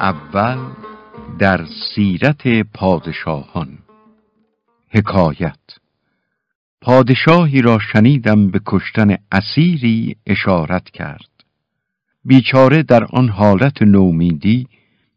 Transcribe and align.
اول 0.00 0.58
در 1.38 1.66
سیرت 1.94 2.48
پادشاهان. 2.74 3.78
حکایت 4.88 5.58
پادشاهی 6.80 7.62
را 7.62 7.78
شنیدم 7.78 8.50
به 8.50 8.60
کشتن 8.66 9.16
اسیری 9.32 10.16
اشارت 10.26 10.90
کرد. 10.90 11.30
بیچاره 12.24 12.82
در 12.82 13.04
آن 13.04 13.28
حالت 13.28 13.82
نومیدی 13.82 14.68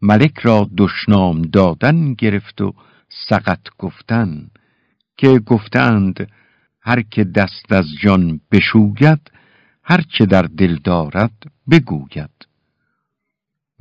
ملک 0.02 0.40
را 0.40 0.70
دشنام 0.78 1.42
دادن 1.42 2.14
گرفت 2.14 2.62
و 2.62 2.74
سقط 3.30 3.68
گفتن 3.78 4.48
که 5.18 5.40
گفتند 5.40 6.32
هر 6.82 7.02
که 7.02 7.24
دست 7.24 7.72
از 7.72 7.86
جان 8.02 8.42
بشوید 8.52 9.32
هر 9.84 10.02
چه 10.02 10.26
در 10.26 10.42
دل 10.42 10.76
دارد 10.84 11.52
بگوید. 11.72 12.51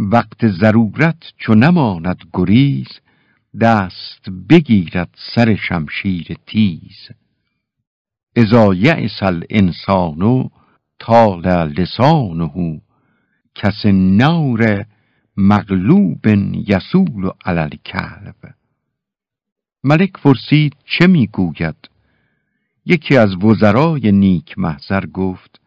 وقت 0.00 0.46
ضرورت 0.46 1.32
چو 1.38 1.54
نماند 1.54 2.16
گریز 2.32 2.88
دست 3.60 4.30
بگیرد 4.50 5.14
سر 5.34 5.56
شمشیر 5.56 6.36
تیز. 6.46 7.08
اذا 8.36 8.74
یعس 8.74 9.22
الانسان 9.22 10.50
طال 10.98 11.46
لسانه 11.48 12.80
کس 13.54 13.86
نور 13.86 14.84
مغلوب 15.36 16.26
یسول 16.68 17.30
علل 17.44 17.76
کلب 17.86 18.54
ملک 19.84 20.12
پرسید 20.12 20.76
چه 20.84 21.06
می‌گوید؟ 21.06 21.90
یکی 22.86 23.16
از 23.16 23.44
وزرای 23.44 24.12
نیک 24.12 24.58
محضر 24.58 25.06
گفت 25.06 25.60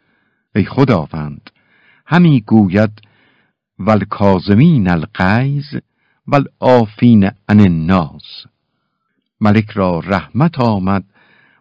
ای 0.56 0.66
خداوند 0.66 1.50
همی 2.06 2.42
گوید 2.42 3.02
والکاظمین 3.80 4.90
الغیظ 4.90 5.76
والعافین 6.28 7.24
عن 7.24 7.60
الناس. 7.60 8.46
ملک 9.42 9.70
را 9.70 10.00
رحمت 10.00 10.60
آمد 10.60 11.04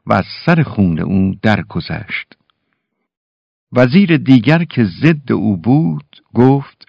و 0.07 0.13
از 0.13 0.25
سر 0.47 0.63
خون 0.63 0.99
او 0.99 1.35
درگذشت. 1.43 2.37
وزیر 3.73 4.17
دیگر 4.17 4.65
که 4.65 4.85
ضد 4.85 5.33
او 5.33 5.57
بود 5.57 6.23
گفت 6.35 6.87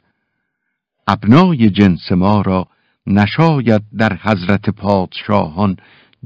ابنای 1.07 1.69
جنس 1.69 2.11
ما 2.11 2.41
را 2.41 2.67
نشاید 3.07 3.81
در 3.97 4.17
حضرت 4.21 4.69
پادشاهان 4.69 5.77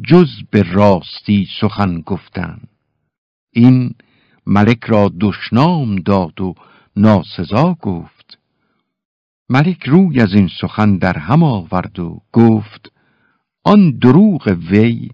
جز 0.03 0.29
به 0.51 0.63
راستی 0.63 1.47
سخن 1.61 2.01
گفتن. 2.01 2.59
این 3.53 3.95
ملک 4.45 4.83
را 4.83 5.11
دشنام 5.19 5.95
داد 5.95 6.41
و 6.41 6.55
ناسزا 6.95 7.73
گفت. 7.81 8.16
ملک 9.49 9.83
روی 9.83 10.21
از 10.21 10.33
این 10.33 10.49
سخن 10.61 10.97
در 10.97 11.17
هم 11.17 11.43
آورد 11.43 11.99
و 11.99 12.21
گفت 12.33 12.91
آن 13.63 13.97
دروغ 13.97 14.57
وی 14.69 15.09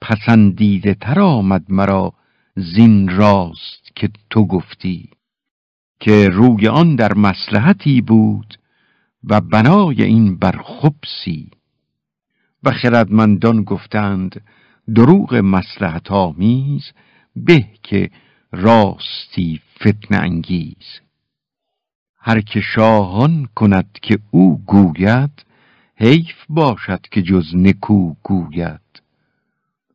پسندیده 0.00 0.94
تر 0.94 1.20
آمد 1.20 1.64
مرا 1.68 2.12
زین 2.56 3.08
راست 3.08 3.96
که 3.96 4.10
تو 4.30 4.46
گفتی 4.46 5.10
که 6.00 6.28
روی 6.28 6.68
آن 6.68 6.96
در 6.96 7.14
مسلحتی 7.14 8.00
بود 8.00 8.58
و 9.24 9.40
بنای 9.40 10.02
این 10.02 10.36
بر 10.38 10.62
خبسی 10.62 11.50
و 12.62 12.70
خردمندان 12.70 13.62
گفتند 13.62 14.40
دروغ 14.94 15.34
مسلحت 15.34 16.10
آمیز 16.10 16.92
به 17.36 17.66
که 17.82 18.10
راستی 18.52 19.60
فتن 19.80 20.20
انگیز. 20.20 21.03
هر 22.26 22.40
که 22.40 22.60
شاهان 22.60 23.48
کند 23.54 23.98
که 24.02 24.18
او 24.30 24.62
گوید 24.66 25.44
حیف 25.96 26.44
باشد 26.48 27.00
که 27.00 27.22
جز 27.22 27.56
نکو 27.56 28.14
گوید. 28.22 28.80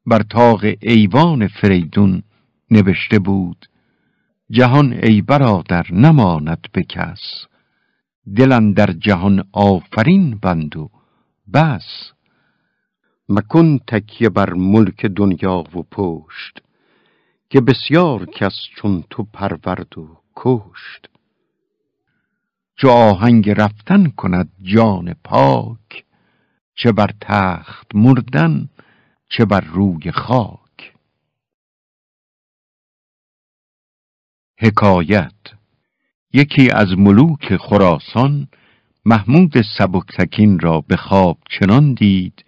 بر 0.06 0.22
تاق 0.22 0.64
ایوان 0.82 1.48
فریدون 1.48 2.24
نوشته 2.72 3.20
بود 3.20 3.66
جهان 4.52 4.94
ای 4.94 5.22
برادر 5.22 5.92
نماند 5.92 6.68
به 6.74 6.84
کس. 6.84 7.46
دلن 8.36 8.72
در 8.72 8.92
جهان 8.92 9.44
آفرین 9.52 10.38
بند 10.42 10.78
و 10.78 10.90
بس. 11.54 12.12
مکن 13.30 13.78
تکیه 13.78 14.30
بر 14.30 14.54
ملک 14.54 15.06
دنیا 15.06 15.64
و 15.76 15.84
پشت 15.92 16.62
که 17.50 17.62
بسیار 17.62 18.26
کس 18.26 18.56
چون 18.76 19.04
تو 19.10 19.24
پرورد 19.34 19.98
و 19.98 20.18
کشت. 20.36 21.19
چو 22.82 22.90
آهنگ 22.90 23.50
رفتن 23.50 24.10
کند 24.10 24.52
جان 24.62 25.14
پاک 25.24 26.06
چه 26.76 26.92
بر 26.92 27.10
تخت 27.22 27.96
مردن 27.96 28.70
چه 29.30 29.46
بر 29.46 29.62
روی 29.62 30.12
خاک. 30.12 30.94
حکایت 34.60 35.34
یکی 36.34 36.70
از 36.70 36.88
ملوک 36.98 37.58
خراسان 37.58 38.48
محمود 39.06 39.62
سبکتکین 39.78 40.60
را 40.60 40.82
به 40.82 40.98
خواب 40.98 41.38
چنان 41.50 41.94
دید 41.94 42.46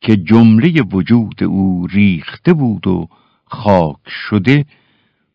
که 0.00 0.16
جمله 0.16 0.82
وجود 0.82 1.42
او 1.42 1.86
ریخته 1.86 2.52
بود 2.52 2.86
و 2.86 3.08
خاک 3.44 4.08
شده 4.08 4.64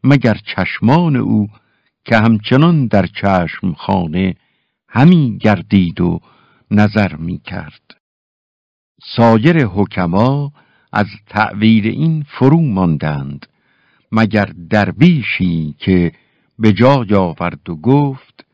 مگر 0.03 0.37
چشمان 0.55 1.15
او 1.15 1.49
که 2.05 2.17
همچنان 2.17 2.87
در 2.87 3.05
چشم 3.05 3.73
خانه 3.73 4.35
همی 4.89 5.37
گردید 5.37 6.01
و 6.01 6.19
نظر 6.71 7.15
می 7.15 7.39
کرد. 7.39 7.97
سایر 9.15 9.65
حکما 9.65 10.51
از 10.93 11.07
تعویر 11.27 11.87
این 11.87 12.25
فرو 12.27 12.61
ماندند 12.61 13.45
مگر 14.11 14.45
دربیشی 14.69 15.75
که 15.79 16.11
به 16.59 16.73
جای 16.73 17.13
آورد 17.13 17.69
و 17.69 17.75
گفت 17.75 18.45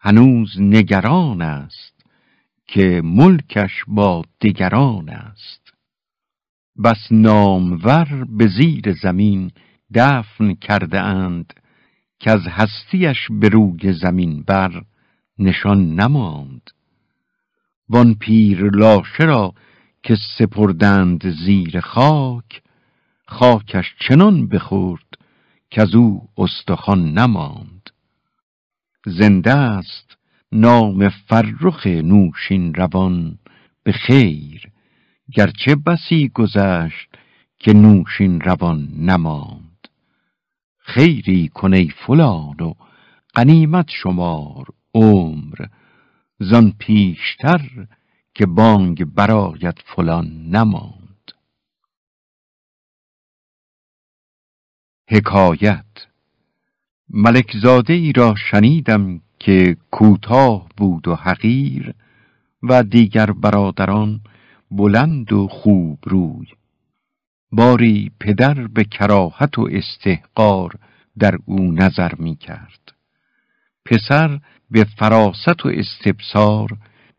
هنوز 0.00 0.60
نگران 0.60 1.42
است 1.42 2.04
که 2.66 3.02
ملکش 3.04 3.84
با 3.88 4.24
دگران 4.40 5.08
است 5.08 5.72
بس 6.84 7.08
نامور 7.10 8.26
به 8.28 8.46
زیر 8.46 8.92
زمین 9.02 9.50
دفن 9.94 10.54
کرده 10.54 11.00
اند 11.00 11.52
که 12.18 12.30
از 12.30 12.40
هستیش 12.48 13.18
به 13.30 13.48
روی 13.48 13.92
زمین 13.92 14.42
بر 14.42 14.82
نشان 15.38 15.94
نماند. 15.94 16.70
وان 17.88 18.14
پیر 18.14 18.70
لاشه 18.70 19.24
را 19.24 19.54
که 20.02 20.16
سپردند 20.38 21.30
زیر 21.30 21.80
خاک 21.80 22.62
خاکش 23.26 23.94
چنان 24.00 24.48
بخورد 24.48 25.18
که 25.70 25.82
از 25.82 25.94
او 25.94 26.28
استخوان 26.38 27.18
نماند. 27.18 27.90
زنده 29.06 29.54
است 29.54 30.16
نام 30.52 31.08
فرخ 31.08 31.86
نوشین 31.86 32.74
روان 32.74 33.38
به 33.82 33.92
خیر 33.92 34.70
گرچه 35.32 35.74
بسی 35.74 36.28
گذشت 36.28 37.08
که 37.58 37.72
نوشین 37.72 38.40
روان 38.40 38.88
نماند. 38.98 39.65
خیری 40.86 41.48
کنی 41.48 41.88
فلان 42.06 42.60
و 42.60 42.74
قنیمت 43.34 43.86
شمار 43.90 44.66
عمر. 44.94 45.66
زان 46.38 46.72
پیشتر 46.78 47.86
که 48.34 48.46
بانگ 48.46 49.04
برایت 49.04 49.78
فلان 49.84 50.26
نماند. 50.48 51.32
حکایت 55.10 56.06
ملک 57.10 57.56
زاده 57.62 57.92
ای 57.92 58.12
را 58.12 58.34
شنیدم 58.50 59.20
که 59.38 59.76
کوتاه 59.90 60.68
بود 60.76 61.08
و 61.08 61.14
حقیر 61.14 61.94
و 62.62 62.82
دیگر 62.82 63.30
برادران 63.32 64.20
بلند 64.70 65.32
و 65.32 65.48
خوب 65.48 65.98
روی 66.04 66.46
باری 67.52 68.10
پدر 68.20 68.54
به 68.66 68.84
کراهت 68.84 69.58
و 69.58 69.68
استحقار 69.72 70.78
در 71.18 71.38
او 71.44 71.72
نظر 71.72 72.14
می 72.14 72.36
کرد. 72.36 72.94
پسر 73.84 74.40
به 74.70 74.84
فراست 74.84 75.66
و 75.66 75.68
استبصار 75.68 76.68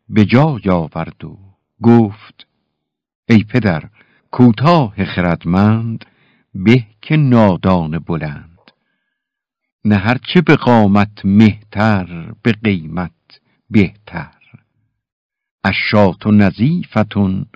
به 0.08 0.24
جای 0.24 0.70
آورد 0.70 1.24
و 1.24 1.38
گفت 1.82 2.46
ای 3.28 3.44
پدر 3.44 3.88
کوتاه 4.30 5.04
خردمند 5.04 6.04
به 6.54 6.84
که 7.02 7.16
نادان 7.16 7.98
بلند. 7.98 8.58
نه 9.84 9.96
هرچه 9.96 10.40
به 10.40 10.56
قامت 10.56 11.24
مهتر 11.24 12.32
به 12.42 12.52
قیمت 12.52 13.40
بهتر. 13.70 14.34
اشات 15.64 16.26
و 16.26 16.30
نظیفتون 16.30 17.46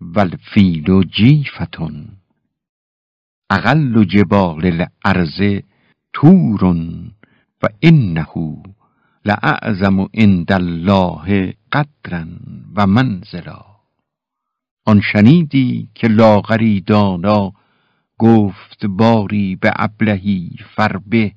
و 0.00 1.02
جیفتون. 1.02 2.08
اقل 3.50 3.96
و 3.96 4.04
جبال 4.04 4.66
الارض 4.66 5.62
تورون 6.12 7.12
و 7.62 7.66
انه 7.82 8.62
لعظم 9.24 10.08
عند 10.14 10.52
الله 10.52 11.54
قدرا 11.72 12.26
و 12.76 12.86
منزلا. 12.86 13.64
آن 14.84 15.00
شنیدی 15.00 15.88
که 15.94 16.08
لاغری 16.08 16.80
دانا 16.80 17.52
گفت 18.18 18.86
باری 18.86 19.56
به 19.56 19.72
ابلهی 19.76 20.50
فربه 20.74 21.32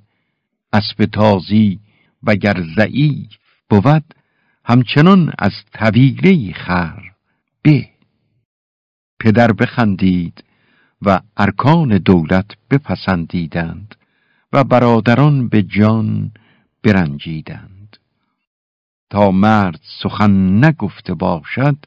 اسب 0.74 1.06
تازی 1.06 1.80
وگر 2.24 2.64
ضعیف 2.76 3.38
بود 3.70 4.14
همچنان 4.66 5.34
از 5.40 5.54
طویله 5.74 6.54
خر 6.54 7.12
به. 7.62 7.99
پدر 9.20 9.52
بخندید 9.52 10.44
و 11.02 11.22
ارکان 11.38 11.98
دولت 11.98 12.46
بپسندیدند 12.70 13.96
و 14.54 14.64
برادران 14.64 15.50
به 15.50 15.64
جان 15.64 16.32
برنجیدند. 16.84 17.98
تا 19.10 19.32
مرد 19.32 19.80
سخن 20.02 20.66
نگفته 20.66 21.14
باشد 21.14 21.78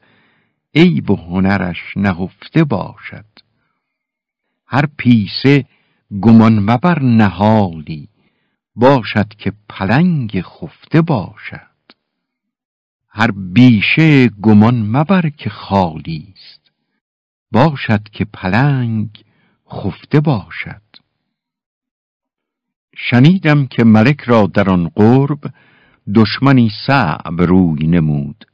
عیب 0.75 1.09
و 1.11 1.15
هنرش 1.15 1.97
نهفته 1.97 2.63
باشد. 2.63 3.25
هر 4.67 4.85
پیسه 4.97 5.65
گمان 6.21 6.59
مبر 6.59 6.99
نهالی 6.99 8.09
باشد 8.75 9.27
که 9.27 9.53
پلنگ 9.69 10.41
خفته 10.41 11.01
باشد. 11.01 11.73
هر 13.09 13.31
بیشه 13.31 14.27
گمان 14.27 14.75
مبر 14.75 15.29
که 15.29 15.49
خالی 15.49 16.33
است. 16.35 16.62
باشد 17.53 18.03
که 18.03 18.25
پلنگ 18.25 19.09
خفته 19.71 20.19
باشد. 20.19 20.81
شنیدم 22.95 23.65
که 23.65 23.83
ملک 23.83 24.21
را 24.21 24.47
در 24.47 24.69
آن 24.69 24.89
قرب 24.95 25.39
دشمنی 26.15 26.71
صعب 26.87 27.41
روی 27.41 27.87
نمود. 27.87 28.45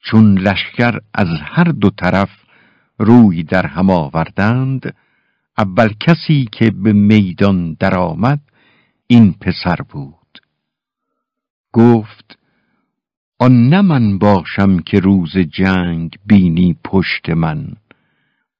چون 0.00 0.38
لشکر 0.38 1.00
از 1.14 1.28
هر 1.42 1.64
دو 1.64 1.90
طرف 1.90 2.30
روی 2.98 3.42
در 3.42 3.66
هم 3.66 3.90
آوردند 3.90 4.94
اول 5.58 5.88
کسی 6.00 6.48
که 6.52 6.70
به 6.70 6.92
میدان 6.92 7.76
درآمد 7.80 8.40
این 9.06 9.32
پسر 9.40 9.76
بود. 9.76 10.40
گفت 11.72 12.38
آن 13.38 13.68
نه 13.68 13.82
من 13.82 14.18
باشم 14.18 14.78
که 14.78 15.00
روز 15.00 15.38
جنگ 15.38 16.18
بینی 16.26 16.76
پشت 16.84 17.30
من. 17.30 17.76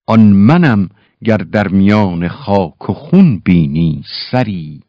آن 0.06 0.20
منم 0.20 0.88
گر 1.24 1.36
در 1.36 1.68
میان 1.68 2.28
خاک 2.28 2.90
و 2.90 2.92
خون 2.92 3.38
بینی 3.38 4.04
سری. 4.30 4.82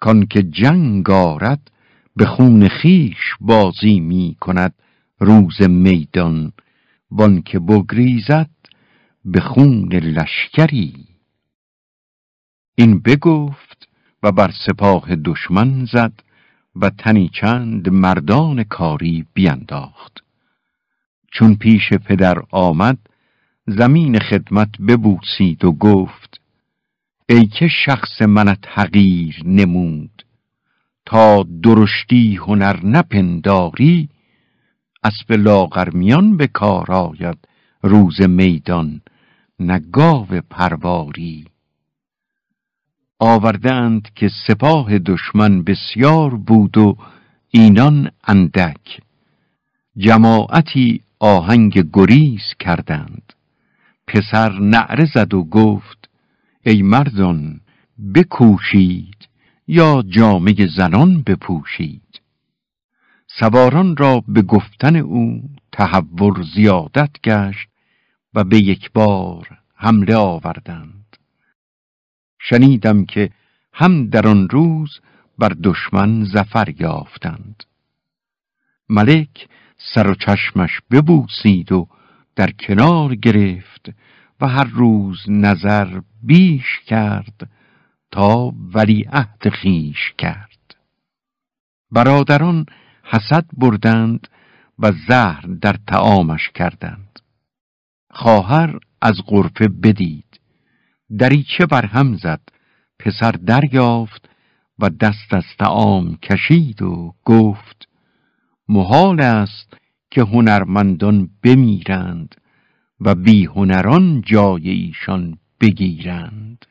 کان 0.00 0.26
که 0.26 0.42
جنگ 0.42 1.10
آرد 1.10 1.70
به 2.16 2.26
خون 2.26 2.68
خیش 2.68 3.34
بازی 3.40 4.00
می 4.00 4.36
کند 4.40 4.74
روز 5.20 5.62
میدان. 5.62 6.52
وان 7.10 7.42
که 7.42 7.58
بگریزد 7.58 8.50
به 9.24 9.40
خون 9.40 9.88
لشکری. 9.92 11.06
این 12.74 12.98
بگفت 13.00 13.88
و 14.22 14.32
بر 14.32 14.50
سپاه 14.66 15.16
دشمن 15.16 15.84
زد 15.92 16.12
و 16.76 16.90
تنی 16.90 17.30
چند 17.40 17.88
مردان 17.88 18.64
کاری 18.64 19.26
بینداخت. 19.34 20.24
چون 21.32 21.54
پیش 21.54 21.92
پدر 21.92 22.42
آمد 22.50 22.98
زمین 23.70 24.18
خدمت 24.18 24.78
ببوسید 24.88 25.64
و 25.64 25.72
گفت 25.72 26.40
ای 27.28 27.46
که 27.46 27.68
شخص 27.84 28.22
منت 28.22 28.64
حقیر 28.68 29.42
نمود 29.44 30.24
تا 31.06 31.46
درشتی 31.62 32.36
هنر 32.36 32.86
نپنداری 32.86 34.08
اسب 35.04 35.32
لاغرمیان 35.32 36.36
به 36.36 36.46
کار 36.46 36.92
آید 36.92 37.38
روز 37.82 38.20
میدان 38.20 39.00
نگاو 39.60 40.26
پرواری. 40.50 41.44
آوردند 43.20 44.08
که 44.14 44.30
سپاه 44.46 44.98
دشمن 44.98 45.62
بسیار 45.62 46.34
بود 46.34 46.78
و 46.78 46.96
اینان 47.50 48.10
اندک 48.24 49.00
جماعتی 49.96 51.00
آهنگ 51.18 51.90
گریز 51.92 52.54
کردند. 52.58 53.32
پسر 54.08 54.52
نعره 54.52 55.06
زد 55.14 55.34
و 55.34 55.44
گفت 55.44 56.10
ای 56.66 56.82
مردان 56.82 57.60
بکوشید 58.14 59.28
یا 59.66 60.02
جامعه 60.08 60.66
زنان 60.76 61.22
بپوشید. 61.22 62.20
سواران 63.26 63.96
را 63.96 64.24
به 64.28 64.42
گفتن 64.42 64.96
او 64.96 65.42
تحور 65.72 66.42
زیادت 66.54 67.10
گشت 67.24 67.68
و 68.34 68.44
به 68.44 68.58
یک 68.58 68.92
بار 68.92 69.58
حمله 69.74 70.16
آوردند. 70.16 71.16
شنیدم 72.40 73.04
که 73.04 73.30
هم 73.72 74.08
در 74.08 74.28
آن 74.28 74.48
روز 74.48 75.00
بر 75.38 75.56
دشمن 75.62 76.24
زفر 76.24 76.74
یافتند. 76.80 77.64
ملک 78.88 79.48
سر 79.94 80.06
و 80.10 80.14
چشمش 80.14 80.80
ببوسید 80.90 81.72
و 81.72 81.88
در 82.38 82.50
کنار 82.50 83.14
گرفت 83.14 83.90
و 84.40 84.48
هر 84.48 84.64
روز 84.64 85.18
نظر 85.28 86.00
بیش 86.22 86.80
کرد 86.86 87.50
تا 88.10 88.52
ولی 88.74 89.08
عهد 89.12 89.48
خیش 89.48 90.12
کرد. 90.18 90.76
برادران 91.90 92.66
حسد 93.04 93.44
بردند 93.52 94.28
و 94.78 94.92
زهر 95.08 95.40
در 95.40 95.76
تعامش 95.86 96.50
کردند. 96.54 97.20
خواهر 98.10 98.78
از 99.02 99.14
غرفه 99.26 99.68
بدید. 99.68 100.40
دریچه 101.18 101.66
بر 101.66 101.86
هم 101.86 102.16
زد. 102.16 102.40
پسر 102.98 103.30
دریافت 103.30 104.28
و 104.78 104.90
دست 104.90 105.34
از 105.34 105.44
تعام 105.58 106.16
کشید 106.16 106.82
و 106.82 107.14
گفت 107.24 107.88
محال 108.68 109.20
است 109.20 109.76
که 110.10 110.22
هنرمندان 110.22 111.28
بمیرند 111.42 112.34
و 113.00 113.14
بی 113.14 113.44
هنران 113.44 114.22
جای 114.26 114.70
ایشان 114.70 115.38
بگیرند. 115.60 116.66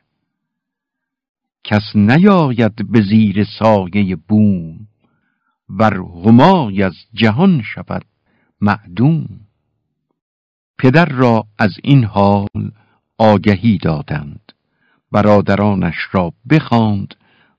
کس 1.64 1.82
نیاید 1.94 2.92
به 2.92 3.02
زیر 3.02 3.44
سایه 3.58 4.16
بوم 4.16 4.88
ور 5.68 5.94
همای 5.94 6.82
از 6.82 6.94
جهان 7.14 7.62
شود 7.62 8.04
معدوم. 8.60 9.26
پدر 10.78 11.04
را 11.04 11.46
از 11.58 11.70
این 11.82 12.04
حال 12.04 12.72
آگهی 13.18 13.78
دادند 13.78 14.52
برادرانش 15.12 16.08
را 16.12 16.32
بخواند 16.50 17.14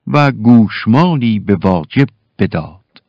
و 0.06 0.32
گوشمالی 0.32 1.38
به 1.38 1.54
واجب 1.54 2.08
بداد. 2.38 3.02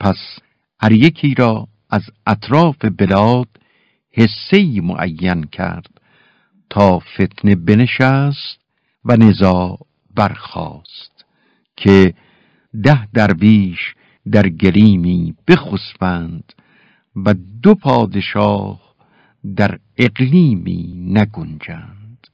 پس 0.00 0.38
هر 0.80 0.92
یکی 0.92 1.34
را 1.34 1.68
از 1.90 2.02
اطراف 2.26 2.84
بلاد 2.84 3.48
حسه 4.12 4.80
معین 4.80 5.44
کرد 5.44 6.00
تا 6.70 6.98
فتنه 6.98 7.54
بنشست 7.54 8.58
و 9.04 9.16
نزاع 9.16 9.78
برخاست 10.14 11.24
که 11.76 12.14
ده 12.82 13.06
درویش 13.06 13.94
در 14.32 14.48
گلیمی 14.48 15.34
بخسبند 15.48 16.52
و 17.16 17.34
دو 17.62 17.74
پادشاه 17.74 18.80
در 19.56 19.78
اقلیمی 19.96 20.94
نگنجند. 20.96 22.26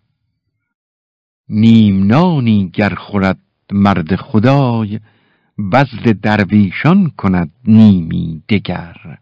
نیمنانی 1.48 2.70
گر 2.70 2.94
خورد 2.94 3.38
مرد 3.72 4.16
خدای 4.16 5.00
بزل 5.58 6.12
درویشان 6.12 7.10
کند 7.10 7.50
نیمی 7.64 8.42
دگر. 8.48 9.18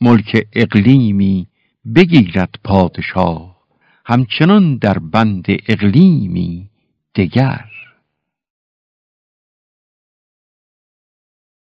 ملک 0.00 0.46
اقلیمی 0.52 1.46
بگیرد 1.94 2.54
پادشاه 2.64 3.56
همچنان 4.06 4.76
در 4.76 4.98
بند 4.98 5.44
اقلیمی 5.48 6.70
دگر. 7.14 7.70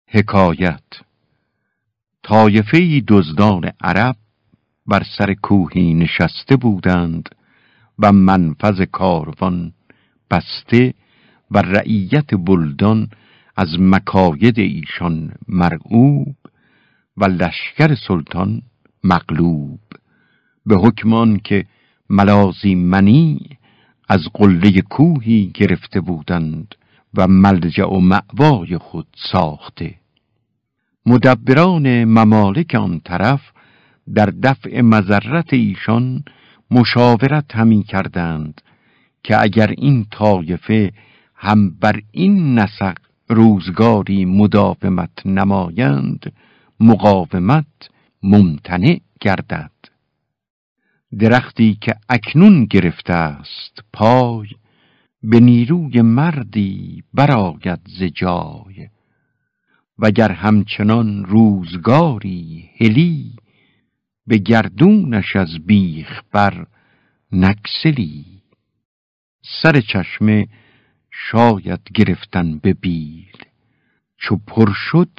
حکایت 0.07 0.84
طایفه 2.24 3.03
دزدان 3.07 3.72
عرب 3.81 4.15
بر 4.88 5.03
سر 5.17 5.34
کوهی 5.34 5.93
نشسته 5.93 6.55
بودند 6.55 7.36
و 8.00 8.12
منفذ 8.12 8.81
کاروان 8.81 9.74
بسته 10.31 10.93
و 11.51 11.57
رعیت 11.62 12.36
بلدان 12.36 13.10
از 13.55 13.79
مکاید 13.79 14.59
ایشان 14.59 15.31
مرعوب 15.47 16.35
و 17.17 17.25
لشکر 17.25 17.95
سلطان 18.07 18.62
مغلوب 19.03 19.79
به 20.65 20.75
حکمان 20.75 21.39
که 21.39 21.65
ملازی 22.09 22.75
منی 22.75 23.39
از 24.09 24.19
قله 24.33 24.81
کوهی 24.81 25.51
گرفته 25.53 26.01
بودند 26.01 26.75
و 27.13 27.27
ملجع 27.27 27.85
و 27.85 28.00
معوای 28.00 28.77
خود 28.77 29.07
ساخته. 29.31 29.95
مدبران 31.05 32.03
ممالک 32.03 32.75
آن 32.75 33.00
طرف 33.00 33.41
در 34.15 34.25
دفع 34.25 34.81
مذرت 34.81 35.53
ایشان 35.53 36.24
مشاورت 36.71 37.55
همی 37.55 37.83
کردند 37.83 38.62
که 39.24 39.41
اگر 39.41 39.74
این 39.77 40.05
طایفه 40.12 40.91
هم 41.35 41.69
بر 41.69 42.01
این 42.12 42.59
نسق 42.59 42.97
روزگاری 43.29 44.25
مداومت 44.25 45.25
نمایند 45.25 46.34
مقاومت 46.79 47.89
ممتنع 48.24 49.00
گردد. 49.22 49.72
درختی 51.20 51.77
که 51.82 51.96
اکنون 52.10 52.65
گرفته 52.65 53.13
است 53.13 53.84
پای 53.94 54.48
به 55.24 55.39
نیروی 55.39 56.01
مردی 56.01 57.03
براید 57.13 57.79
ز 57.88 58.03
جای. 58.03 58.89
وگر 60.00 60.32
همچنان 60.32 61.25
روزگاری 61.25 62.70
هلی 62.79 63.36
به 64.27 64.38
گردونش 64.38 65.36
از 65.36 65.60
بیخ 65.65 66.22
بر 66.32 66.67
نکسلی. 67.32 68.25
سر 69.62 69.82
چشمه 69.82 70.48
شاید 71.31 71.79
گرفتن 71.93 72.57
به 72.57 72.74
بیل. 72.74 73.38
چو 74.17 74.38
پر 74.48 74.74
شد 74.74 75.10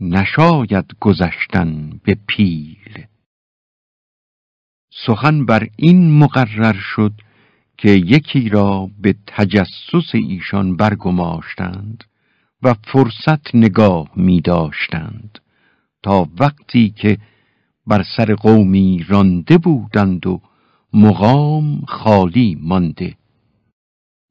نشاید 0.00 0.84
گذشتن 1.00 2.00
به 2.04 2.16
پیل. 2.26 3.04
سخن 5.06 5.46
بر 5.46 5.68
این 5.76 6.18
مقرر 6.18 6.76
شد 6.78 7.12
که 7.78 7.90
یکی 7.90 8.48
را 8.48 8.90
به 8.98 9.14
تجسس 9.26 10.14
ایشان 10.14 10.76
برگماشتند 10.76 12.04
و 12.62 12.74
فرصت 12.74 13.54
نگاه 13.54 14.10
می 14.16 14.40
داشتند 14.40 15.38
تا 16.02 16.28
وقتی 16.40 16.90
که 16.90 17.18
بر 17.86 18.04
سر 18.16 18.34
قومی 18.34 19.04
رانده 19.08 19.58
بودند 19.58 20.26
و 20.26 20.40
مقام 20.94 21.80
خالی 21.88 22.58
مانده. 22.60 23.16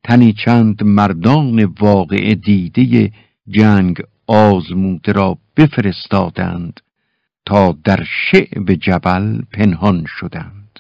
تنی 0.04 0.34
چند 0.34 0.84
مردان 0.84 1.64
واقع 1.64 2.36
دیده 2.36 3.12
جنگ 3.48 4.04
آزموده 4.28 5.12
را 5.12 5.38
بفرستادند 5.58 6.80
تا 7.46 7.78
در 7.84 8.04
شعب 8.04 8.74
جبل 8.74 9.42
پنهان 9.42 10.06
شدند. 10.08 10.80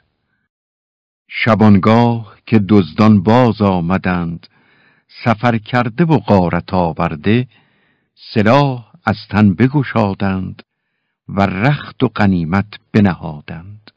شبانگاه 1.29 2.37
که 2.45 2.59
دزدان 2.69 3.23
باز 3.23 3.61
آمدند 3.61 4.47
سفر 5.23 5.57
کرده 5.57 6.05
و 6.05 6.17
غارت 6.17 6.73
آورده 6.73 7.47
سلاح 8.33 8.91
از 9.05 9.15
تن 9.29 9.53
بگشادند 9.53 10.63
و 11.29 11.41
رخت 11.41 12.03
و 12.03 12.07
قنیمت 12.15 12.79
بنهادند. 12.91 13.91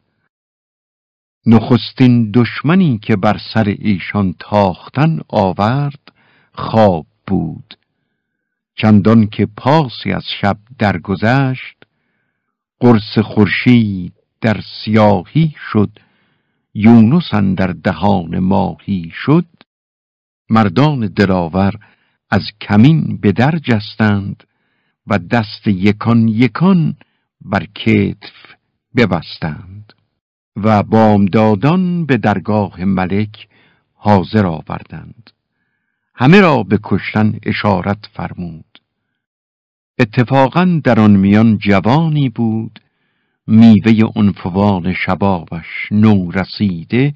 نخستین 1.47 2.31
دشمنی 2.35 2.99
که 2.99 3.17
بر 3.17 3.41
سر 3.55 3.75
ایشان 3.79 4.35
تاختن 4.39 5.21
آورد 5.29 6.13
خواب 6.53 7.07
بود. 7.27 7.75
چندان 8.77 9.27
که 9.27 9.47
پاسی 9.57 10.13
از 10.13 10.25
شب 10.41 10.59
درگذشت 10.79 11.77
قرص 12.81 13.19
خورشید 13.19 14.13
در 14.41 14.61
سیاهی 14.85 15.55
شد 15.73 15.91
یونس 16.75 17.35
در 17.35 17.67
دهان 17.67 18.39
ماهی 18.39 19.11
شد. 19.15 19.47
مردان 20.51 21.07
دلاور 21.07 21.75
از 22.31 22.43
کمین 22.61 23.17
به 23.17 23.33
در 23.33 23.59
جستند 23.59 24.45
و 25.07 25.19
دست 25.19 25.67
یکان 25.67 26.29
یکان 26.29 26.97
بر 27.41 27.67
کتف 27.75 28.55
ببستند. 28.97 29.93
و 30.57 30.83
بامدادان 30.83 32.07
به 32.07 32.17
درگاه 32.17 32.85
ملک 32.85 33.49
حاضر 33.95 34.47
آوردند. 34.47 35.31
همه 36.15 36.41
را 36.41 36.63
به 36.63 36.79
کشتن 36.83 37.39
اشارت 37.43 38.07
فرمود. 38.13 38.79
اتفاقا 39.99 40.81
در 40.85 41.01
آن 41.01 41.11
میان 41.11 41.59
جوانی 41.59 42.29
بود 42.29 42.81
میوه 43.47 44.11
عنفوان 44.17 44.93
شبابش 44.93 45.89
نو 45.91 46.31
رسیده 46.31 47.15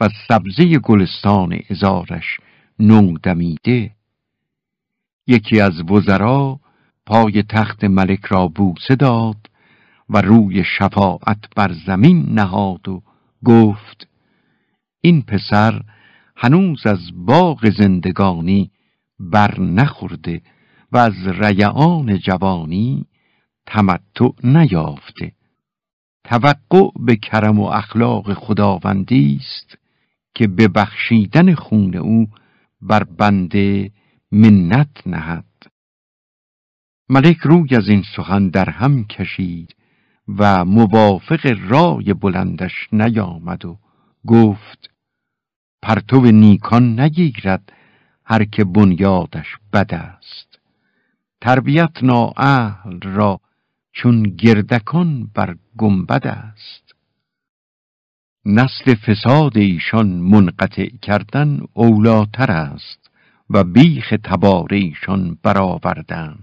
و 0.00 0.08
سبزه 0.28 0.78
گلستان 0.78 1.58
ازارش 1.70 2.38
نو 2.78 3.18
دمیده. 3.18 3.90
یکی 5.26 5.60
از 5.60 5.90
وزرا 5.90 6.60
پای 7.06 7.42
تخت 7.42 7.84
ملک 7.84 8.24
را 8.24 8.48
بوسه 8.48 8.94
داد 8.94 9.36
و 10.08 10.20
روی 10.20 10.64
شفاعت 10.78 11.54
بر 11.56 11.72
زمین 11.86 12.22
نهاد 12.28 12.88
و 12.88 13.02
گفت 13.44 14.08
این 15.00 15.22
پسر 15.22 15.82
هنوز 16.36 16.86
از 16.86 17.00
باغ 17.14 17.70
زندگانی 17.78 18.70
بر 19.20 19.60
نخورده 19.60 20.42
و 20.92 20.96
از 20.96 21.26
ریعان 21.26 22.18
جوانی 22.18 23.06
تمتع 23.66 24.30
نیافته. 24.44 25.32
توقع 26.24 26.88
به 27.00 27.16
کرم 27.16 27.60
و 27.60 27.64
اخلاق 27.64 28.34
خداوندی 28.34 29.40
است 29.40 29.78
که 30.34 30.46
به 30.46 30.68
بخشیدن 30.68 31.54
خون 31.54 31.96
او 31.96 32.26
بر 32.80 33.04
بنده 33.04 33.90
منت 34.32 35.06
نهد. 35.06 35.44
ملک 37.08 37.36
روی 37.36 37.76
از 37.76 37.88
این 37.88 38.02
سخن 38.16 38.48
در 38.48 38.70
هم 38.70 39.04
کشید. 39.04 39.74
و 40.28 40.64
موافق 40.64 41.56
رای 41.68 42.14
بلندش 42.14 42.88
نیامد 42.92 43.64
و 43.64 43.78
گفت 44.26 44.90
پرتو 45.82 46.20
نیکان 46.20 47.00
نگیرد 47.00 47.72
هر 48.24 48.44
که 48.44 48.64
بنیادش 48.64 49.46
بد 49.72 49.94
است. 49.94 50.58
تربیت 51.40 52.02
نااهل 52.02 53.00
را 53.02 53.40
چون 53.92 54.22
گردکان 54.22 55.30
بر 55.34 55.56
گنبد 55.78 56.26
است. 56.26 56.94
نسل 58.46 58.94
فساد 58.94 59.56
ایشان 59.56 60.06
منقطع 60.06 60.88
کردن 61.02 61.60
اولاتر 61.72 62.50
است 62.50 63.10
و 63.50 63.64
بیخ 63.64 64.14
تبار 64.24 64.74
ایشان 64.74 65.38
برآوردن 65.42 66.38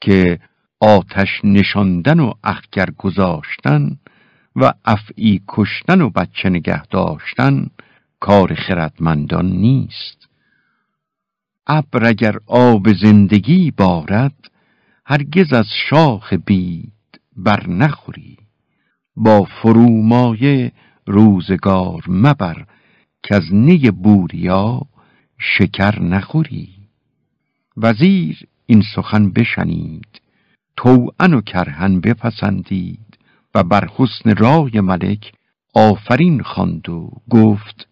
که 0.00 0.40
آتش 0.80 1.40
نشاندن 1.44 2.20
و 2.20 2.32
اخگر 2.44 2.90
گذاشتن 2.90 3.98
و 4.56 4.72
افعی 4.84 5.42
کشتن 5.48 6.00
و 6.00 6.10
بچه 6.10 6.48
نگه 6.48 6.86
داشتن 6.86 7.66
کار 8.20 8.54
خردمندان 8.54 9.46
نیست. 9.46 10.28
ابر 11.66 12.04
اگر 12.04 12.38
آب 12.46 12.92
زندگی 12.92 13.70
بارد 13.70 14.50
هرگز 15.06 15.52
از 15.52 15.66
شاخ 15.90 16.32
بید 16.46 17.20
بر 17.36 17.66
نخوری. 17.66 18.36
با 19.16 19.44
فرومایه 19.44 20.72
روزگار 21.06 22.04
مبر 22.08 22.66
که 23.22 23.34
از 23.34 23.54
نی 23.54 23.90
بوریا 23.90 24.80
شکر 25.38 26.02
نخوری. 26.02 26.68
وزیر 27.76 28.46
این 28.66 28.82
سخن 28.94 29.30
بشنید. 29.30 30.20
توعن 30.76 31.34
و 31.34 31.40
کرهن 31.40 32.00
بپسندید 32.00 33.18
و 33.54 33.62
بر 33.62 33.88
حسن 33.96 34.36
رای 34.36 34.80
ملک 34.80 35.32
آفرین 35.74 36.42
خواند 36.42 36.88
و 36.88 37.10
گفت 37.30 37.88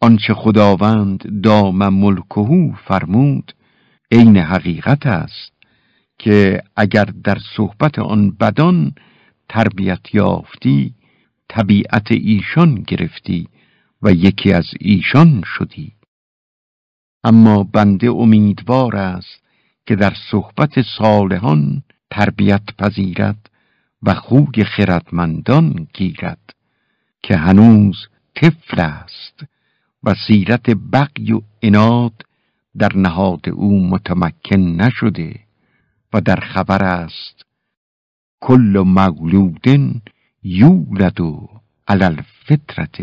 آنچه 0.00 0.34
خداوند 0.34 1.42
دام 1.42 1.88
ملکهو 1.88 2.72
فرمود 2.72 3.52
عین 4.12 4.36
حقیقت 4.36 5.06
است 5.06 5.52
که 6.18 6.62
اگر 6.76 7.04
در 7.04 7.38
صحبت 7.56 7.98
آن 7.98 8.30
بدان 8.30 8.94
تربیت 9.48 10.14
یافتی 10.14 10.94
طبیعت 11.48 12.12
ایشان 12.12 12.74
گرفتی 12.74 13.48
و 14.02 14.12
یکی 14.12 14.52
از 14.52 14.66
ایشان 14.80 15.42
شدی. 15.46 15.92
اما 17.24 17.64
بنده 17.64 18.10
امیدوار 18.10 18.96
است 18.96 19.44
که 19.86 19.96
در 19.96 20.12
صحبت 20.30 20.72
صالحان 20.98 21.82
تربیت 22.10 22.76
پذیرد 22.78 23.50
و 24.02 24.14
خوی 24.14 24.64
خردمندان 24.64 25.86
گیرد 25.94 26.54
که 27.22 27.36
هنوز 27.36 28.08
طفل 28.34 28.80
است 28.80 29.44
و 30.02 30.14
سیرت 30.26 30.70
بقی 30.92 31.32
و 31.32 31.40
اناد 31.62 32.24
در 32.78 32.96
نهاد 32.96 33.48
او 33.48 33.88
متمکن 33.88 34.56
نشده 34.56 35.40
و 36.12 36.20
در 36.20 36.40
خبر 36.40 36.84
است 36.84 37.42
کل 38.40 38.82
مولود 38.86 39.66
یولد 40.42 41.18
علی 41.88 42.04
الفطرت 42.04 43.00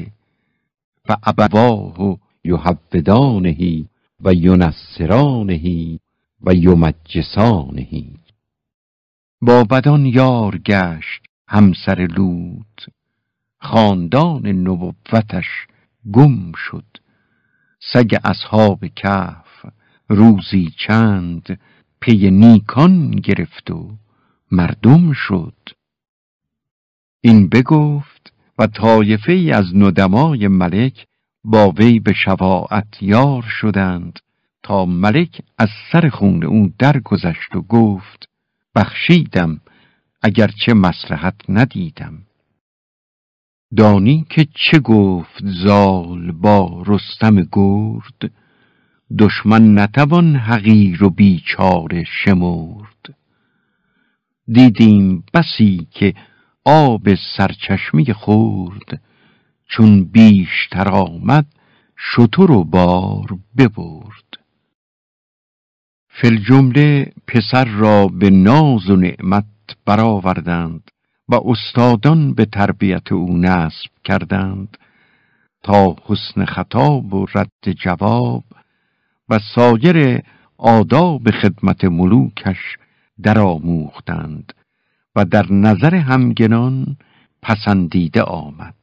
و 1.10 1.18
ابواه 1.24 2.18
یحودانه 2.44 3.86
و 4.22 4.34
ینصرانهی 4.34 6.00
و 6.42 6.54
یمجسانهی 6.54 8.14
با 9.46 9.64
بدان 9.64 10.06
یار 10.06 10.58
گشت 10.58 11.22
همسر 11.48 12.08
لوط. 12.18 12.82
خاندان 13.62 14.48
نبوتش 14.48 15.48
گم 16.14 16.52
شد. 16.56 16.86
سگ 17.94 18.18
اصحاب 18.24 18.86
کهف 18.86 19.66
روزی 20.10 20.74
چند 20.88 21.60
پی 22.02 22.32
نیکان 22.32 23.12
گرفت 23.12 23.72
و 23.72 23.98
مردم 24.52 25.14
شد. 25.14 25.70
این 27.22 27.50
بگفت 27.50 28.34
و 28.60 28.68
طایفه 28.68 29.32
ای 29.32 29.52
از 29.52 29.75
ندمای 29.75 30.48
ملک 30.48 31.06
با 31.44 31.70
وی 31.70 32.00
به 32.00 32.14
شفاعت 32.14 33.02
یار 33.02 33.44
شدند 33.62 34.20
تا 34.64 34.86
ملک 34.86 35.42
از 35.58 35.70
سر 35.92 36.10
خون 36.10 36.44
او 36.44 36.74
درگذشت 36.80 37.56
و 37.56 37.62
گفت 37.62 38.30
بخشیدم 38.75 39.62
اگرچه 40.22 40.74
مسلحت 40.74 41.36
ندیدم. 41.50 42.22
دانی 43.77 44.25
که 44.29 44.48
چه 44.53 44.79
گفت 44.79 45.44
زال 45.44 46.32
با 46.32 46.84
رستم 46.88 47.48
گرد؟ 47.51 48.32
دشمن 49.20 49.79
نتوان 49.79 50.36
حقیر 50.36 51.03
و 51.03 51.10
بیچاره 51.10 52.03
شمرد. 52.03 53.15
دیدیم 54.48 55.24
بسی 55.34 55.88
که 55.91 56.13
آب 56.65 57.15
سرچشمی 57.38 58.13
خورد. 58.13 59.01
چون 59.67 60.03
بیشتر 60.03 60.89
آمد 60.89 61.46
شتر 61.98 62.51
و 62.51 62.63
بار 62.63 63.38
ببرد. 63.58 64.45
فل 66.22 66.38
جمله 66.38 67.12
پسر 67.27 67.65
را 67.65 68.07
به 68.07 68.29
ناز 68.29 68.89
و 68.89 68.95
نعمت 68.95 69.45
برآوردند 69.86 70.91
و 71.29 71.36
استادان 71.45 72.34
به 72.34 72.45
تربیت 72.45 73.12
او 73.12 73.38
نصب 73.38 73.89
کردند 74.03 74.77
تا 75.63 75.95
حسن 76.05 76.45
خطاب 76.45 77.13
و 77.13 77.25
رد 77.36 77.72
جواب 77.84 78.43
و 79.29 79.39
سایر 79.55 80.22
آداب 80.57 81.31
خدمت 81.31 81.86
ملوکش 81.86 82.77
درآموختند 83.24 84.53
و 85.15 85.25
در 85.25 85.51
نظر 85.51 85.95
همگنان 85.95 86.98
پسندیده 87.41 88.22
آمد. 88.22 88.75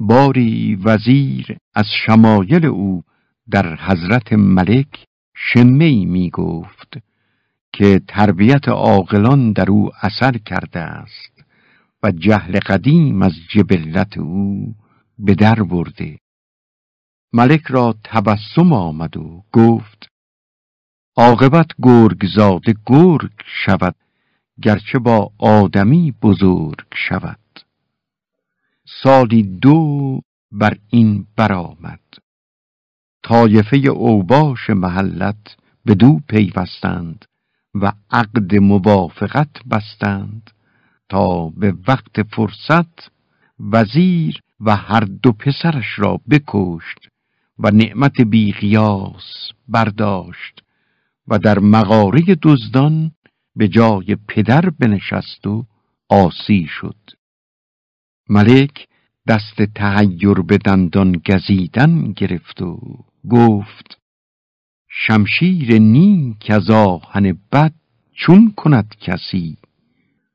باری 0.00 0.74
وزیر 0.84 1.56
از 1.74 1.86
شمایل 2.06 2.66
او 2.66 3.02
در 3.50 3.76
حضرت 3.76 4.32
ملک 4.32 5.06
شمی 5.42 6.06
می 6.06 6.30
گفت 6.30 6.98
که 7.72 8.00
تربیت 8.08 8.68
عاقلان 8.68 9.52
در 9.52 9.70
او 9.70 9.90
اثر 10.02 10.38
کرده 10.38 10.78
است 10.80 11.44
و 12.02 12.10
جهل 12.10 12.58
قدیم 12.58 13.22
از 13.22 13.32
جبلت 13.50 14.18
او 14.18 14.74
به 15.18 15.34
در 15.34 15.62
برده. 15.62 16.18
ملک 17.32 17.62
را 17.66 17.94
تبسم 18.04 18.72
آمد 18.72 19.16
و 19.16 19.44
گفت 19.52 20.08
عاقبت 21.16 21.70
گرگ 21.82 22.26
زاده 22.34 22.74
گرگ 22.86 23.32
شود 23.64 23.94
گرچه 24.62 24.98
با 24.98 25.32
آدمی 25.38 26.14
بزرگ 26.22 26.86
شود. 26.94 27.60
سالی 29.02 29.42
دو 29.42 30.20
بر 30.52 30.76
این 30.90 31.26
برآمد. 31.36 32.00
طایفه 33.22 33.76
اوباش 33.76 34.70
محلت 34.70 35.56
به 35.84 35.94
دو 35.94 36.20
پیوستند 36.28 37.24
و 37.74 37.92
عقد 38.10 38.54
موافقت 38.54 39.66
بستند 39.70 40.50
تا 41.08 41.48
به 41.48 41.74
وقت 41.88 42.22
فرصت 42.22 43.10
وزیر 43.60 44.40
و 44.60 44.76
هر 44.76 45.00
دو 45.00 45.32
پسرش 45.32 45.98
را 45.98 46.20
بکشت 46.30 47.08
و 47.58 47.70
نعمت 47.70 48.20
بیغیاس 48.20 49.50
برداشت 49.68 50.62
و 51.28 51.38
در 51.38 51.58
مغاره 51.58 52.22
دزدان 52.42 53.12
به 53.56 53.68
جای 53.68 54.16
پدر 54.28 54.70
بنشست 54.70 55.46
و 55.46 55.66
آسی 56.08 56.66
شد. 56.70 56.96
ملک 58.28 58.88
دست 59.28 59.62
تهیر 59.74 60.34
به 60.34 60.58
دندان 60.58 61.12
گزیدن 61.26 62.12
گرفت 62.12 62.62
و 62.62 62.80
گفت 63.28 63.98
شمشیر 64.88 65.78
نیک 65.78 66.50
از 66.50 66.70
آهن 66.70 67.38
بد 67.52 67.72
چون 68.12 68.52
کند 68.56 68.94
کسی؟ 69.00 69.56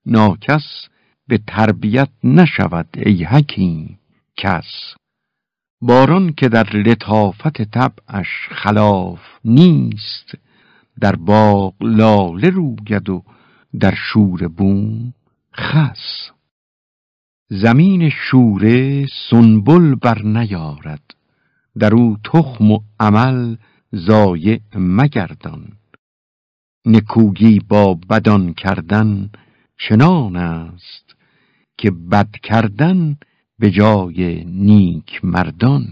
ناکس 0.06 0.88
به 1.28 1.38
تربیت 1.48 2.10
نشود 2.24 2.88
ای 2.98 3.24
حکیم 3.24 4.00
کس. 4.38 4.96
باران 5.82 6.34
که 6.34 6.50
در 6.50 6.78
لطافت 6.78 7.62
طبعش 7.62 8.48
خلاف 8.52 9.20
نیست 9.46 10.38
در 11.02 11.16
باغ 11.16 11.74
لاله 11.82 12.50
روید 12.50 13.10
و 13.10 13.24
در 13.80 13.96
شور 13.96 14.48
بوم 14.48 15.14
خس. 15.56 16.32
زمین 17.50 18.10
شوره 18.10 19.08
سنبل 19.30 19.96
بر 19.96 20.22
نیارد 20.22 21.15
در 21.80 21.94
او 21.94 22.18
تخم 22.24 22.72
و 22.72 22.80
عمل 23.00 23.56
زایع 23.92 24.60
مگردان. 24.76 25.78
نکوگی 26.86 27.60
با 27.60 27.94
بدان 27.94 28.54
کردن 28.54 29.30
چنان 29.78 30.36
است 30.36 31.16
که 31.78 31.92
بد 31.92 32.32
کردن 32.44 33.18
به 33.60 33.72
جای 33.72 34.44
نیک 34.44 35.26
مردان. 35.26 35.86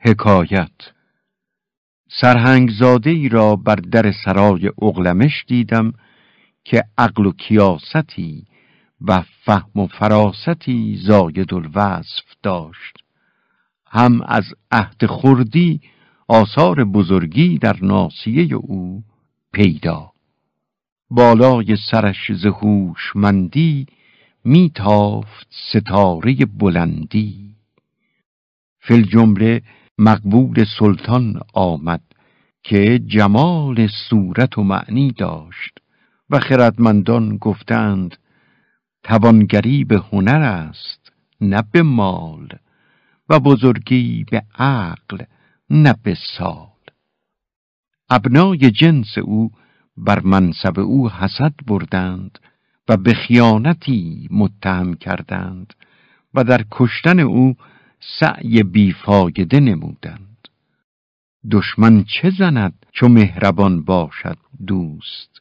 حکایت 0.00 0.92
سرهنگزاده 2.20 3.10
ای 3.10 3.28
را 3.28 3.56
بر 3.56 3.74
در 3.74 4.12
سرای 4.24 4.70
اغلمش 4.82 5.44
دیدم 5.48 5.92
که 6.64 6.84
عقل 6.98 7.26
و 7.26 7.32
کیاستی 7.32 8.46
و 9.00 9.22
فهم 9.44 9.80
و 9.80 9.86
فراستی 9.86 11.00
زاید 11.02 11.54
الوصف 11.54 12.24
داشت. 12.42 12.98
هم 13.86 14.22
از 14.22 14.44
عهد 14.70 15.06
خردی 15.06 15.80
آثار 16.28 16.84
بزرگی 16.84 17.58
در 17.58 17.76
ناسیه 17.82 18.54
او 18.54 19.02
پیدا. 19.52 20.12
بالای 21.10 21.76
سرش 21.90 22.32
زهوشمندی 22.32 23.86
میتافت 24.44 25.48
ستاره 25.50 26.34
بلندی. 26.34 27.54
فل 28.80 29.02
جمله 29.02 29.62
مقبول 29.98 30.64
سلطان 30.78 31.40
آمد 31.54 32.02
که 32.62 32.98
جمال 33.06 33.88
صورت 34.08 34.58
و 34.58 34.62
معنی 34.62 35.12
داشت 35.12 35.78
و 36.30 36.38
خردمندان 36.38 37.36
گفتند 37.36 38.16
توانگری 39.02 39.84
به 39.84 40.02
هنر 40.12 40.42
است 40.42 41.12
نه 41.40 41.62
به 41.72 41.82
مال 41.82 42.48
و 43.28 43.40
بزرگی 43.40 44.24
به 44.30 44.42
عقل 44.58 45.24
نه 45.70 45.94
به 46.02 46.16
سال. 46.36 46.68
ابنای 48.10 48.70
جنس 48.70 49.18
او 49.18 49.50
بر 49.96 50.20
منصب 50.20 50.78
او 50.80 51.10
حسد 51.10 51.54
بردند 51.66 52.38
و 52.88 52.96
به 52.96 53.14
خیانتی 53.14 54.28
متهم 54.30 54.94
کردند 54.94 55.74
و 56.34 56.44
در 56.44 56.64
کشتن 56.70 57.20
او 57.20 57.56
سعی 58.20 58.62
بیفایده 58.62 59.60
نمودند. 59.60 60.48
دشمن 61.50 62.04
چه 62.04 62.30
زند 62.38 62.86
چو 62.92 63.08
مهربان 63.08 63.82
باشد 63.82 64.38
دوست؟ 64.66 65.37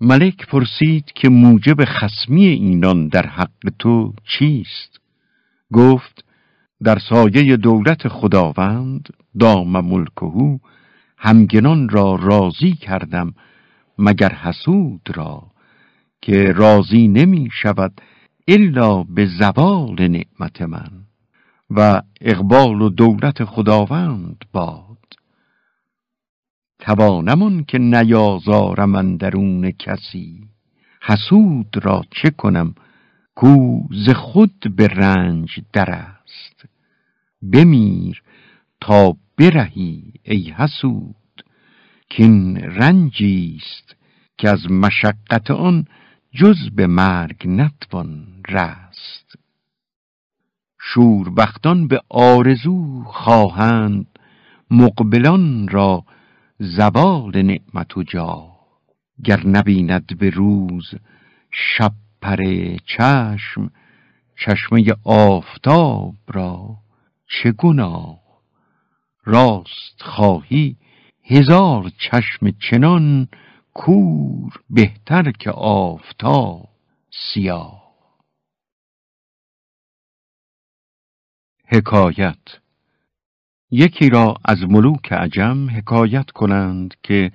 ملک 0.00 0.46
پرسید 0.46 1.04
که 1.14 1.28
موجب 1.28 1.76
خسمی 1.84 2.46
اینان 2.46 3.08
در 3.08 3.26
حق 3.26 3.70
تو 3.78 4.14
چیست؟ 4.24 5.00
گفت 5.72 6.24
در 6.82 6.98
سایه 6.98 7.56
دولت 7.56 8.08
خداوند 8.08 9.08
دام 9.38 9.80
ملکهو 9.80 10.58
همگنان 11.18 11.88
را 11.88 12.14
راضی 12.14 12.72
کردم 12.72 13.34
مگر 13.98 14.32
حسود 14.32 15.08
را 15.14 15.42
که 16.22 16.52
راضی 16.52 17.08
نمی 17.08 17.48
شود 17.52 18.00
الا 18.48 19.02
به 19.02 19.26
زوال 19.26 20.08
نعمت 20.08 20.62
من. 20.62 20.90
و 21.70 22.02
اقبال 22.20 22.82
و 22.82 22.88
دولت 22.88 23.44
خداوند 23.44 24.44
باد. 24.52 25.03
توانمون 26.84 27.64
که 27.64 27.78
نیازارم 27.78 29.16
درون 29.16 29.70
کسی. 29.70 30.48
حسود 31.02 31.76
را 31.82 32.04
چه 32.10 32.30
کنم؟ 32.30 32.74
کو 33.34 33.80
ز 33.90 34.10
خود 34.10 34.74
به 34.76 34.86
رنج 34.86 35.60
در 35.72 35.90
است. 35.90 36.64
بمیر 37.52 38.22
تا 38.80 39.16
برهی 39.36 40.12
ای 40.22 40.50
حسود. 40.50 41.44
کین 42.08 42.56
رنجیست 42.56 43.96
که 44.38 44.48
از 44.48 44.70
مشقت 44.70 45.50
آن 45.50 45.86
جز 46.32 46.70
به 46.74 46.86
مرگ 46.86 47.48
نتوان 47.48 48.26
رست. 48.48 49.38
شوربختان 50.80 51.88
به 51.88 52.00
آرزو 52.08 53.04
خواهند 53.04 54.06
مقبلان 54.70 55.68
را 55.68 56.04
زوال 56.58 57.42
نعمت 57.42 57.96
و 57.96 58.02
جا. 58.02 58.50
گر 59.24 59.46
نبیند 59.46 60.18
به 60.18 60.30
روز 60.30 60.94
شب 61.50 61.92
پر 62.22 62.36
چشم 62.86 63.70
چشمه 64.36 64.94
آفتاب 65.04 66.14
را 66.28 66.76
چه 67.26 67.52
گناه؟ 67.52 68.20
راست 69.24 70.02
خواهی 70.02 70.76
هزار 71.24 71.90
چشم 71.98 72.50
چنان 72.50 73.28
کور 73.74 74.52
بهتر 74.70 75.30
که 75.30 75.50
آفتاب 75.50 76.68
سیاه. 77.10 77.84
حکایت 81.66 82.63
یکی 83.70 84.10
را 84.10 84.34
از 84.44 84.62
ملوک 84.62 85.12
عجم 85.12 85.70
حکایت 85.70 86.30
کنند 86.30 86.94
که 87.02 87.32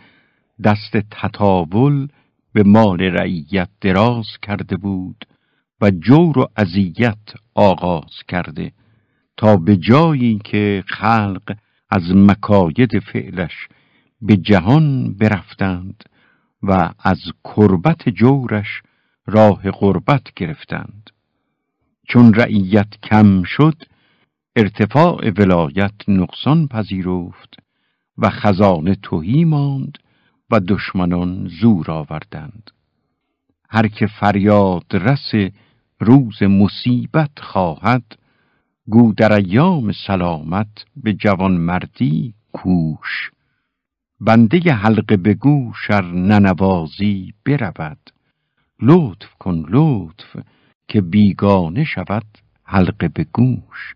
دست 0.64 0.98
تطاول 1.12 2.08
به 2.54 2.64
مال 2.64 3.02
رعیت 3.02 3.70
دراز 3.82 4.26
کرده 4.42 4.78
بود 4.78 5.26
و 5.82 5.92
جور 5.92 6.40
و 6.40 6.48
اذیت 6.56 7.34
آغاز 7.56 8.24
کرده 8.28 8.72
تا 9.38 9.58
به 9.58 9.78
جایی 9.78 10.40
که 10.44 10.84
خلق 10.88 11.56
از 11.90 12.16
مکاید 12.16 13.00
فعلش 13.00 13.68
به 14.22 14.38
جهان 14.38 15.14
برفتند 15.14 16.04
و 16.64 16.90
از 17.00 17.20
کربت 17.44 18.10
جورش 18.10 18.82
راه 19.26 19.72
قربت 19.72 20.34
گرفتند. 20.36 21.10
چون 22.08 22.34
رعیت 22.34 22.88
کم 23.04 23.44
شد 23.44 23.84
ارتفاع 24.56 25.30
ولایت 25.38 26.10
نقصان 26.10 26.68
پذیرفت 26.68 27.58
و 28.18 28.30
خزانه 28.30 28.96
توهی 28.96 29.46
ماند 29.46 29.98
و 30.52 30.60
دشمنان 30.60 31.48
زور 31.62 31.92
آوردند. 31.92 32.72
هر 33.70 33.88
که 33.88 34.08
فریاد 34.08 34.86
رس 34.94 35.32
روز 36.00 36.44
مصیبت 36.44 37.40
خواهد 37.40 38.18
گو 38.90 39.14
در 39.14 39.34
ایام 39.34 39.92
سلامت 40.08 40.86
به 40.96 41.14
جوان 41.14 41.52
مردی 41.52 42.34
کوش. 42.54 43.32
بنده 44.20 44.74
حلقه 44.74 45.18
به 45.18 45.34
گوشر 45.34 46.02
ننوازی 46.02 47.34
برود. 47.46 48.12
لطف 48.82 49.34
کن 49.40 49.66
لطف 49.70 50.36
که 50.88 51.02
بیگانه 51.02 51.84
شود 51.84 52.26
حلقه 52.64 53.08
به 53.08 53.24
گوش. 53.34 53.96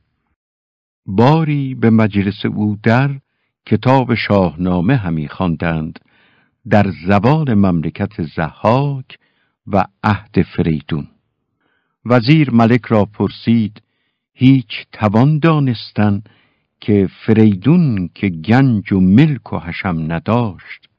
باری 1.05 1.75
به 1.75 1.89
مجلس 1.89 2.45
او 2.45 2.77
در 2.83 3.19
کتاب 3.65 4.15
شاهنامه 4.15 4.95
همی 4.95 5.27
خواندند 5.27 5.99
در 6.69 6.91
زبان 7.07 7.53
مملکت 7.53 8.21
زحاک 8.35 9.17
و 9.67 9.85
عهد 10.03 10.41
فریدون. 10.41 11.07
وزیر 12.05 12.51
ملک 12.51 12.85
را 12.85 13.05
پرسید 13.05 13.81
هیچ 14.33 14.85
توان 14.91 15.39
دانستن 15.39 16.23
که 16.81 17.09
فریدون 17.25 18.09
که 18.15 18.29
گنج 18.29 18.93
و 18.93 18.99
ملک 18.99 19.53
و 19.53 19.59
حشم 19.59 20.05
نداشت 20.07 20.89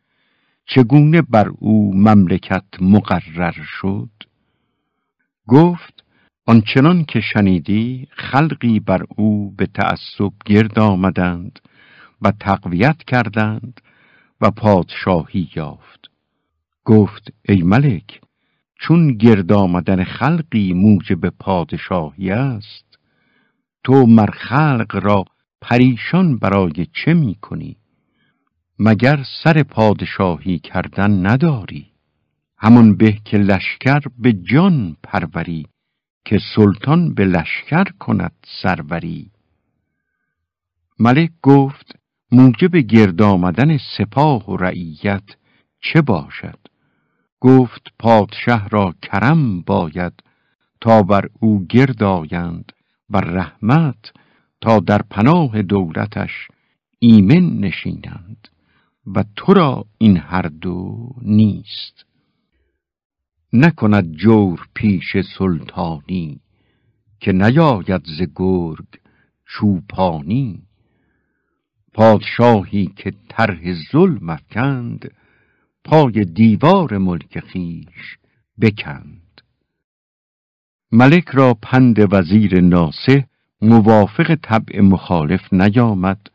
چگونه 0.67 1.23
بر 1.23 1.49
او 1.59 1.95
مملکت 1.95 2.65
مقرر 2.81 3.55
شد؟ 3.81 4.11
گفت 5.47 6.04
آنچنان 6.47 7.05
که 7.05 7.21
شنیدی 7.21 8.09
خلقی 8.11 8.81
بر 8.81 9.05
او 9.17 9.55
به 9.57 9.67
تعصب 9.67 10.33
گرد 10.47 10.79
آمدند 10.79 11.59
و 12.23 12.33
تقویت 12.41 12.97
کردند 13.07 13.81
و 14.41 14.51
پادشاهی 14.51 15.49
یافت 15.57 16.11
گفت 16.85 17.33
ای 17.49 17.63
ملک 17.63 18.21
چون 18.81 19.13
گرد 19.13 19.53
آمدن 19.53 20.05
خلقی 20.05 20.73
موجب 20.73 21.29
پادشاهی 21.29 22.31
است 22.31 22.99
تو 23.85 24.07
مر 24.07 24.31
خلق 24.31 25.01
را 25.03 25.25
پریشان 25.61 26.39
برای 26.39 26.87
چه 26.93 27.15
می 27.15 27.35
کنی؟ 27.35 27.77
مگر 28.79 29.25
سر 29.45 29.63
پادشاهی 29.63 30.59
کردن 30.59 31.27
نداری؟ 31.27 31.87
همان 32.59 32.97
به 32.97 33.13
که 33.13 33.39
لشکر 33.39 34.01
به 34.19 34.33
جان 34.33 34.97
پروری 35.03 35.67
که 36.25 36.39
سلطان 36.57 37.15
به 37.15 37.25
لشکر 37.25 37.85
کند 37.85 38.33
سروری. 38.63 39.31
ملک 40.99 41.31
گفت 41.43 41.99
موجب 42.33 42.77
گرد 42.77 43.23
آمدن 43.23 43.79
سپاه 43.99 44.51
و 44.51 44.57
رعیت 44.57 45.25
چه 45.81 46.03
باشد؟ 46.03 46.59
گفت 47.41 47.89
پادشه 47.99 48.69
را 48.69 48.95
کرم 49.03 49.61
باید 49.61 50.13
تا 50.81 51.03
بر 51.03 51.29
او 51.41 51.67
گرد 51.67 52.03
آیند 52.03 52.73
و 53.11 53.19
رحمت 53.19 54.13
تا 54.61 54.81
در 54.81 55.03
پناه 55.03 55.63
دولتش 55.63 56.49
ایمن 56.99 57.59
نشینند. 57.59 58.49
و 59.07 59.25
تو 59.37 59.55
را 59.55 59.85
این 59.99 60.17
هر 60.17 60.43
دو 60.43 61.09
نیست. 61.23 62.05
نکند 63.57 64.13
جور 64.13 64.69
پیش 64.75 65.17
سلطانی 65.39 66.41
که 67.21 67.33
نیاید 67.33 68.03
ز 68.05 68.23
گرگ 68.35 68.87
چوپانی 69.47 70.63
پادشاهی 71.93 72.87
که 72.97 73.13
طرح 73.29 73.73
ظلم 73.93 74.31
افکند 74.31 75.11
پای 75.85 76.25
دیوار 76.25 76.99
ملک 76.99 77.41
خیش 77.41 78.19
بکند. 78.61 79.41
ملک 80.93 81.29
را 81.29 81.55
پند 81.63 82.15
وزیر 82.15 82.61
ناسه 82.61 83.27
موافق 83.61 84.35
طبع 84.43 84.81
مخالف 84.81 85.53
نیامد 85.53 86.31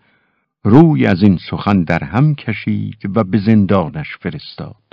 روی 0.63 1.05
از 1.05 1.23
این 1.23 1.39
سخن 1.49 1.83
در 1.83 2.03
هم 2.03 2.35
کشید 2.35 3.17
و 3.17 3.23
به 3.23 3.37
زندانش 3.45 4.17
فرستاد. 4.17 4.88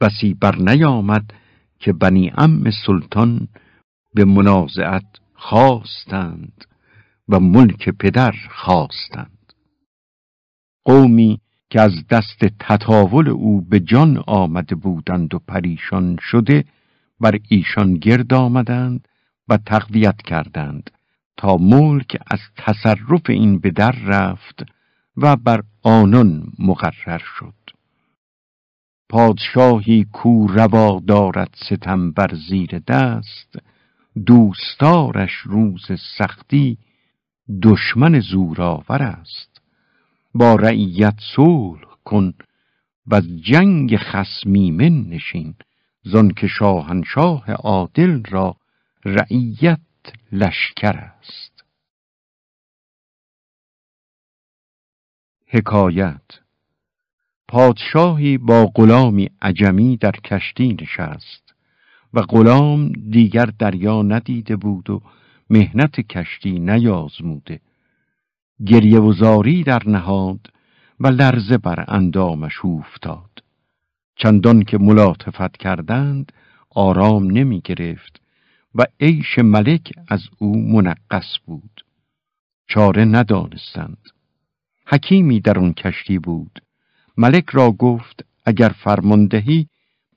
بسی 0.00 0.34
بر 0.34 0.56
نیامد 0.56 1.34
که 1.78 1.92
بنی 1.92 2.32
ام 2.36 2.70
سلطان 2.86 3.48
به 4.14 4.24
منازعت 4.24 5.06
خواستند 5.34 6.64
و 7.28 7.40
ملک 7.40 7.88
پدر 7.88 8.34
خواستند. 8.50 9.52
قومی 10.84 11.40
که 11.70 11.80
از 11.80 11.92
دست 12.10 12.44
تطاول 12.60 13.28
او 13.28 13.60
به 13.60 13.80
جان 13.80 14.24
آمده 14.26 14.74
بودند 14.74 15.34
و 15.34 15.38
پریشان 15.38 16.18
شده 16.20 16.64
بر 17.20 17.38
ایشان 17.48 17.94
گرد 17.94 18.34
آمدند 18.34 19.08
و 19.48 19.56
تقویت 19.56 20.22
کردند 20.22 20.90
تا 21.36 21.56
ملک 21.56 22.18
از 22.30 22.40
تصرف 22.56 23.22
این 23.28 23.58
به 23.58 23.70
در 23.70 23.92
رفت 23.92 24.62
و 25.16 25.36
بر 25.36 25.62
آنان 25.82 26.52
مقرر 26.58 27.22
شد. 27.38 27.75
پادشاهی 29.08 30.06
کو 30.12 30.46
روا 30.46 31.02
دارد 31.06 31.54
ستم 31.68 32.10
بر 32.12 32.34
زیر 32.48 32.78
دست 32.78 33.58
دوستارش 34.26 35.32
روز 35.32 35.86
سختی 36.18 36.78
دشمن 37.62 38.20
زورآور 38.20 39.02
است. 39.02 39.60
با 40.34 40.54
رعیت 40.54 41.18
صلح 41.36 41.88
کن 42.04 42.34
و 43.06 43.14
از 43.14 43.24
جنگ 43.42 43.96
خسمیمن 43.96 45.08
نشین 45.08 45.54
زن 46.02 46.28
که 46.28 46.46
شاهنشاه 46.46 47.50
عادل 47.52 48.22
را 48.30 48.56
رعیت 49.04 49.80
لشکر 50.32 50.96
است. 50.96 51.64
حکایت 55.46 56.45
پادشاهی 57.48 58.38
با 58.38 58.66
غلامی 58.74 59.30
عجمی 59.42 59.96
در 59.96 60.12
کشتی 60.12 60.76
نشست 60.80 61.54
و 62.14 62.22
غلام 62.22 62.92
دیگر 62.92 63.44
دریا 63.58 64.02
ندیده 64.02 64.56
بود 64.56 64.90
و 64.90 65.02
مهنت 65.50 66.00
کشتی 66.00 66.58
نیازموده. 66.58 67.60
گریه 68.66 69.00
و 69.00 69.12
زاری 69.12 69.62
در 69.62 69.82
نهاد 69.86 70.50
و 71.00 71.06
لرزه 71.06 71.58
بر 71.58 71.84
اندامش 71.88 72.64
افتاد 72.64 73.42
چندان 74.16 74.62
که 74.62 74.78
ملاطفت 74.78 75.56
کردند 75.56 76.32
آرام 76.70 77.30
نمی 77.30 77.60
گرفت 77.60 78.20
و 78.74 78.84
عیش 79.00 79.38
ملک 79.38 79.92
از 80.08 80.20
او 80.38 80.72
منقص 80.72 81.38
بود. 81.46 81.84
چاره 82.68 83.04
ندانستند. 83.04 84.08
حکیمی 84.86 85.40
در 85.40 85.58
آن 85.58 85.72
کشتی 85.72 86.18
بود. 86.18 86.65
ملک 87.16 87.50
را 87.50 87.70
گفت 87.70 88.24
اگر 88.44 88.68
فرماندهی 88.68 89.68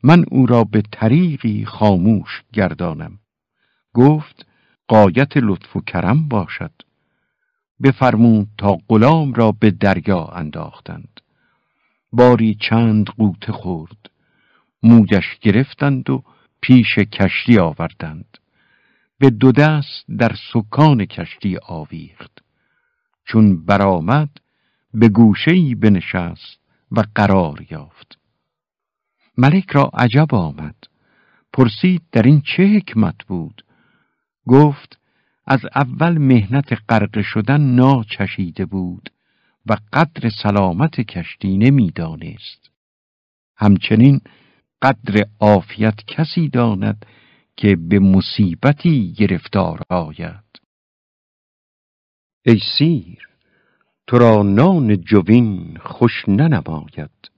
من 0.03 0.25
او 0.31 0.45
را 0.45 0.63
به 0.63 0.83
طریقی 0.91 1.65
خاموش 1.65 2.43
گردانم. 2.53 3.19
گفت 3.93 4.45
قایت 4.87 5.37
لطف 5.37 5.75
و 5.75 5.81
کرم 5.81 6.27
باشد. 6.27 6.71
بفرمود 7.83 8.47
تا 8.57 8.77
غلام 8.89 9.33
را 9.33 9.51
به 9.51 9.71
دریا 9.71 10.25
انداختند. 10.25 11.21
باری 12.11 12.57
چند 12.61 13.05
قوت 13.05 13.51
خورد. 13.51 14.09
مودش 14.83 15.39
گرفتند 15.41 16.09
و 16.09 16.23
پیش 16.61 16.97
کشتی 16.97 17.59
آوردند. 17.59 18.37
به 19.19 19.29
دو 19.29 19.51
دست 19.51 20.05
در 20.17 20.35
سکان 20.53 21.05
کشتی 21.05 21.57
آویخت. 21.57 22.43
چون 23.25 23.65
برآمد 23.65 24.29
به 24.93 25.09
گوشه‌ای 25.09 25.75
بنشست. 25.75 26.58
و 26.91 27.03
قرار 27.15 27.65
یافت. 27.71 28.19
ملک 29.37 29.71
را 29.71 29.91
عجب 29.93 30.35
آمد. 30.35 30.75
پرسید 31.53 32.01
در 32.11 32.21
این 32.21 32.41
چه 32.41 32.63
حکمت 32.63 33.23
بود؟ 33.27 33.65
گفت 34.47 34.99
از 35.45 35.59
اول 35.75 36.17
مهنت 36.17 36.73
غرق 36.89 37.21
شدن 37.21 37.61
ناچشیده 37.61 38.65
بود 38.65 39.09
و 39.65 39.77
قدر 39.93 40.29
سلامت 40.43 41.01
کشتی 41.01 41.57
نمی‌دانست. 41.57 42.69
همچنین 43.57 44.21
قدر 44.81 45.25
عافیت 45.39 46.05
کسی 46.07 46.49
داند 46.49 47.05
که 47.57 47.75
به 47.75 47.99
مصیبتی 47.99 49.13
گرفتار 49.13 49.81
آید. 49.89 50.61
ای 52.45 52.59
سیر 52.77 53.28
تو 54.09 54.17
را 54.17 54.43
نان 54.43 54.97
جوین 54.97 55.77
خوش 55.85 56.29
ننماید. 56.29 57.31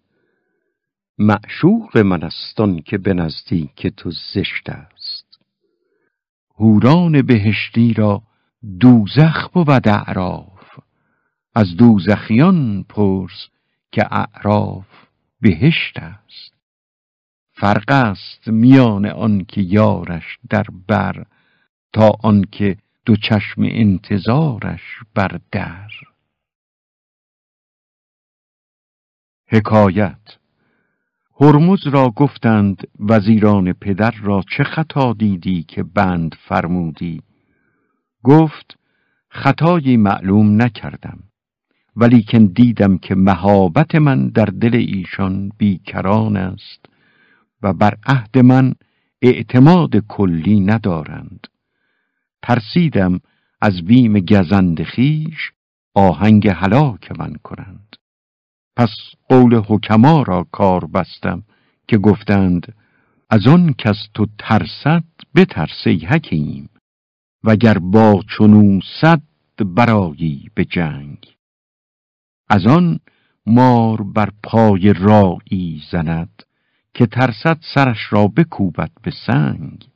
معشوق 1.17 1.97
من 1.97 2.23
استان 2.23 2.79
که 2.79 2.97
به 2.97 3.13
نزدیک 3.13 3.87
تو 3.87 4.11
زشت 4.11 4.69
است. 4.69 5.39
هوران 6.59 7.21
بهشتی 7.21 7.93
را 7.93 8.21
دوزخ 8.79 9.47
بود 9.47 9.87
اعراف. 9.87 10.79
از 11.55 11.77
دوزخیان 11.77 12.83
پرس 12.89 13.47
که 13.91 14.13
اعراف 14.13 14.87
بهشت 15.41 15.97
است. 15.97 16.53
فرق 17.53 17.91
است 17.91 18.47
میان 18.47 19.05
آن 19.05 19.45
که 19.47 19.61
یارش 19.61 20.37
در 20.49 20.65
بر 20.87 21.25
تا 21.93 22.11
آنکه 22.23 22.77
دو 23.05 23.15
چشم 23.15 23.61
انتظارش 23.61 24.99
بر 25.15 25.39
در. 25.51 26.10
حکایت. 29.53 30.37
هرمز 31.41 31.87
را 31.87 32.09
گفتند 32.09 32.87
وزیران 32.99 33.73
پدر 33.73 34.11
را 34.11 34.43
چه 34.57 34.63
خطا 34.63 35.13
دیدی 35.13 35.63
که 35.63 35.83
بند 35.83 36.35
فرمودی؟ 36.47 37.21
گفت 38.23 38.77
خطایی 39.29 39.97
معلوم 39.97 40.61
نکردم 40.61 41.19
ولیکن 41.95 42.45
دیدم 42.45 42.97
که 42.97 43.15
مهابت 43.15 43.95
من 43.95 44.29
در 44.29 44.45
دل 44.45 44.75
ایشان 44.75 45.51
بیکران 45.57 46.37
است 46.37 46.85
و 47.61 47.73
بر 47.73 47.97
عهد 48.05 48.37
من 48.37 48.73
اعتماد 49.21 49.97
کلی 49.97 50.59
ندارند. 50.59 51.47
ترسیدم 52.41 53.19
از 53.61 53.85
بیم 53.85 54.19
گزند 54.19 54.83
خیش 54.83 55.51
آهنگ 55.95 56.47
هلاک 56.47 57.11
من 57.19 57.33
کنند. 57.43 58.00
پس 58.75 58.89
قول 59.29 59.55
حکما 59.55 60.23
را 60.23 60.47
کار 60.51 60.85
بستم 60.85 61.43
که 61.87 61.97
گفتند 61.97 62.75
از 63.29 63.47
آن 63.47 63.73
کس 63.73 64.07
تو 64.13 64.27
ترسد 64.39 65.03
بترسی 65.35 65.97
حکیم 66.09 66.69
وگر 67.43 67.77
با 67.77 68.23
چنو 68.37 68.79
صد 69.01 69.21
برایی 69.65 70.49
به 70.55 70.65
جنگ. 70.65 71.17
از 72.49 72.67
آن 72.67 72.99
مار 73.45 74.03
بر 74.03 74.29
پای 74.43 74.93
رایی 74.93 75.81
زند 75.91 76.43
که 76.93 77.05
ترسد 77.05 77.57
سرش 77.73 77.97
را 78.09 78.27
بکوبد 78.27 78.91
به 79.03 79.11
سنگ. 79.27 79.87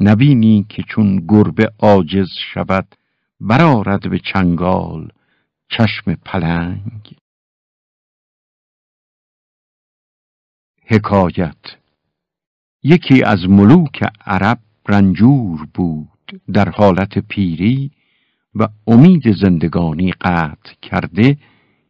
نبینی 0.00 0.66
که 0.68 0.82
چون 0.82 1.16
گربه 1.28 1.72
عاجز 1.78 2.28
شود 2.54 2.94
برارد 3.40 4.10
به 4.10 4.18
چنگال 4.18 5.12
چشم 5.68 6.14
پلنگ. 6.14 7.19
حکایت. 10.90 11.56
یکی 12.82 13.22
از 13.22 13.48
ملوک 13.48 14.04
عرب 14.26 14.58
رنجور 14.88 15.66
بود 15.74 16.40
در 16.52 16.68
حالت 16.68 17.18
پیری 17.18 17.90
و 18.54 18.68
امید 18.86 19.32
زندگانی 19.32 20.12
قطع 20.12 20.72
کرده 20.82 21.36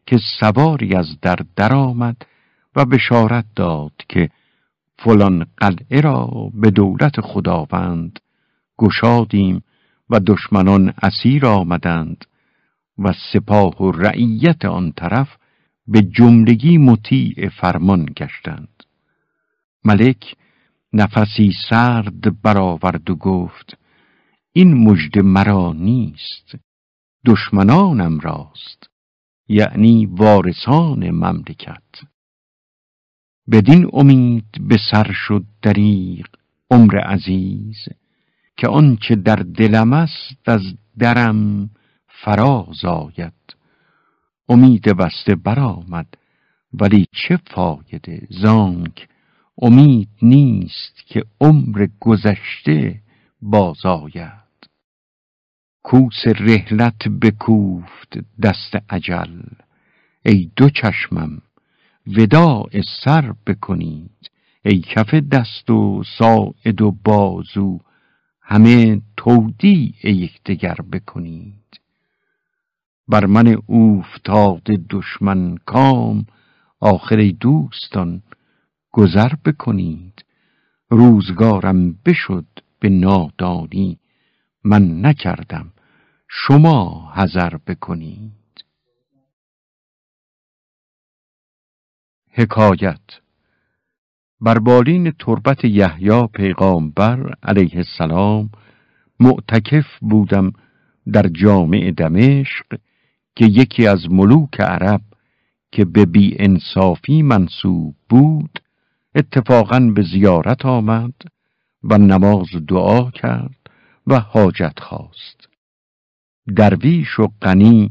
که 0.07 0.19
سواری 0.41 0.95
از 0.95 1.07
در 1.23 1.39
درآمد 1.57 2.17
و 2.77 2.85
بشارت 2.85 3.45
داد 3.57 3.93
که 4.09 4.31
فلان 4.99 5.47
قلعه 5.57 6.01
را 6.01 6.51
به 6.55 6.71
دولت 6.71 7.21
خداوند 7.21 8.19
گشادیم 8.79 9.63
و 10.11 10.21
دشمنان 10.27 10.95
اسیر 11.03 11.47
آمدند 11.47 12.25
و 12.99 13.13
سپاه 13.33 13.83
و 13.83 13.93
رعیت 13.93 14.65
آن 14.65 14.93
طرف 14.97 15.29
به 15.87 16.03
جملگی 16.03 16.79
مطیع 16.79 17.49
فرمان 17.49 18.05
گشتند. 18.17 18.69
ملک 19.85 20.35
نفسی 20.93 21.53
سرد 21.71 22.43
برآورد 22.43 23.11
و 23.11 23.17
گفت 23.17 23.79
این 24.53 24.75
مژد 24.75 25.19
مرا 25.19 25.73
نیست 25.73 26.55
دشمنانم 27.27 28.21
راست 28.21 28.91
یعنی 29.49 30.07
وارثان 30.07 31.11
مملکت. 31.11 31.83
بدین 33.51 33.91
امید 33.93 34.69
به 34.69 34.79
سر 34.91 35.13
شد 35.13 35.45
دریق 35.63 36.27
عمر 36.71 36.99
عزیز 36.99 37.77
که 38.57 38.69
آنچه 38.69 39.15
در 39.15 39.37
دلم 39.37 39.93
است 39.93 40.49
از 40.49 40.63
درم 40.99 41.71
فراز 42.07 42.85
آید. 42.85 43.33
امید 44.49 44.83
بسته 44.83 45.35
برآمد 45.35 46.07
ولی 46.73 47.07
چه 47.13 47.39
فایده 47.47 48.27
زانک 48.31 49.09
امید 49.61 50.09
نیست 50.23 51.07
که 51.07 51.25
عمر 51.41 51.89
گذشته 52.01 53.01
باز 53.43 53.87
آید 53.87 54.69
کوس 55.83 56.27
رهلت 56.27 57.09
بکوفت 57.09 58.19
دست 58.43 58.77
عجل 58.91 59.41
ای 60.25 60.51
دو 60.57 60.71
چشمم 60.71 61.43
وداع 62.07 62.71
سر 63.05 63.35
بکنید. 63.47 64.31
ای 64.65 64.81
کف 64.81 65.15
دست 65.15 65.71
و 65.71 66.03
ساعد 66.19 66.83
و 66.83 66.97
بازو 67.05 67.81
همه 68.43 69.01
تودیع 69.17 69.95
یکدیگر 70.05 70.77
بکنید. 70.93 71.81
بر 73.09 73.27
من 73.27 73.57
اوفتاد 73.67 74.63
دشمن 74.91 75.57
کام 75.67 76.27
آخر 76.81 77.33
دوستان 77.41 78.23
گذر 78.93 79.33
بکنید. 79.45 80.25
روزگارم 80.91 81.93
بشد 81.93 82.47
به 82.81 82.89
نادانی. 82.89 83.99
من 84.65 85.07
نکردم. 85.07 85.73
شما 86.29 87.13
حذر 87.15 87.57
بکنید. 87.67 88.65
حکایت. 92.31 93.01
بر 94.41 94.59
بالین 94.59 95.11
تربت 95.11 95.65
یحیی 95.65 96.27
پیغامبر 96.27 97.35
علیه 97.43 97.77
السلام 97.77 98.51
معتکف 99.21 99.99
بودم 100.01 100.53
در 101.13 101.29
جامع 101.29 101.91
دمشق 101.91 102.67
که 103.37 103.45
یکی 103.45 103.87
از 103.87 104.11
ملوک 104.11 104.61
عرب 104.61 105.01
که 105.73 105.85
به 105.85 106.05
بی 106.05 106.37
انصافی 106.39 107.23
منصوب 107.23 107.95
بود 108.09 108.61
اتفاقا 109.15 109.81
به 109.81 110.03
زیارت 110.03 110.67
آمد 110.67 111.15
و 111.83 111.99
نماز 111.99 112.49
دعا 112.69 113.11
کرد 113.11 113.71
و 114.07 114.21
حاجت 114.21 114.81
خواست. 114.81 115.49
درویش 116.57 117.19
و 117.19 117.29
غنی 117.43 117.91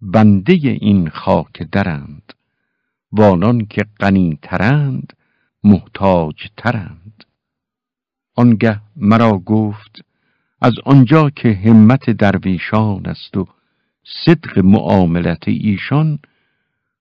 بنده 0.00 0.52
این 0.52 1.08
خاک 1.08 1.62
درند 1.72 2.32
وانان 3.12 3.66
که 3.66 3.86
غنی 4.00 4.38
ترند 4.42 5.12
محتاج 5.64 6.48
ترند. 6.56 7.24
آنگه 8.36 8.80
مرا 8.96 9.38
گفت 9.38 10.04
از 10.60 10.72
آنجا 10.84 11.30
که 11.30 11.52
همت 11.52 12.10
درویشان 12.10 13.06
است 13.06 13.36
و 13.36 13.46
صدق 14.24 14.58
معاملت 14.58 15.48
ایشان 15.48 16.18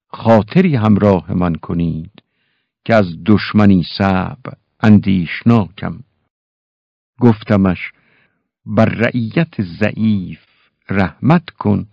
خاطری 0.08 0.76
همراه 0.76 1.34
من 1.34 1.56
کنید. 1.56 2.23
که 2.86 2.96
از 2.96 3.06
دشمنی 3.26 3.84
صعب 3.98 4.40
اندیشناکم. 4.80 6.00
گفتمش 7.20 7.92
بر 8.66 8.86
رعیت 8.86 9.62
ضعیف 9.62 10.40
رحمت 10.90 11.50
کن 11.50 11.88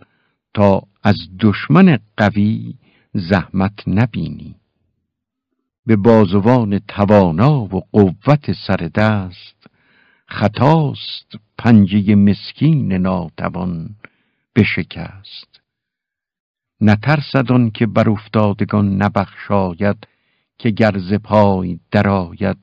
تا 0.53 0.83
از 1.03 1.15
دشمن 1.39 1.99
قوی 2.17 2.73
زحمت 3.13 3.87
نبینی. 3.87 4.55
به 5.85 5.95
بازوان 5.95 6.79
توانا 6.79 7.61
و 7.61 7.81
قوت 7.91 8.51
سر 8.67 8.89
دست 8.95 9.67
خطاست 10.27 11.35
پنجه 11.57 12.15
مسکین 12.15 12.93
ناتوان 12.93 13.95
بشکست. 14.55 15.61
نترسد 16.81 17.71
که 17.73 17.85
بر 17.85 18.09
افتادگان 18.09 19.01
نبخشاید 19.01 20.07
که 20.61 20.69
گرز 20.69 21.13
پای 21.13 21.79
درآید 21.91 22.57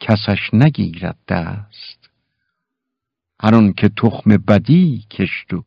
کسش 0.00 0.38
نگیرد 0.52 1.18
دست. 1.28 2.10
هر 3.42 3.72
که 3.72 3.88
تخم 3.88 4.36
بدی 4.36 5.06
کشت 5.10 5.54
و 5.54 5.64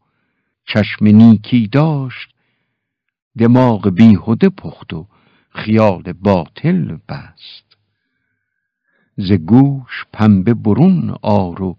چشم 0.66 1.06
نیکی 1.06 1.68
داشت 1.68 2.30
دماغ 3.38 3.90
بیهوده 3.90 4.50
پخت 4.50 4.94
و 4.94 5.08
خیال 5.50 6.14
باطل 6.14 6.98
بست. 7.10 7.78
ز 9.18 9.32
گوش 9.32 10.06
پنبه 10.14 10.54
برون 10.54 11.16
آر 11.22 11.62
و 11.62 11.78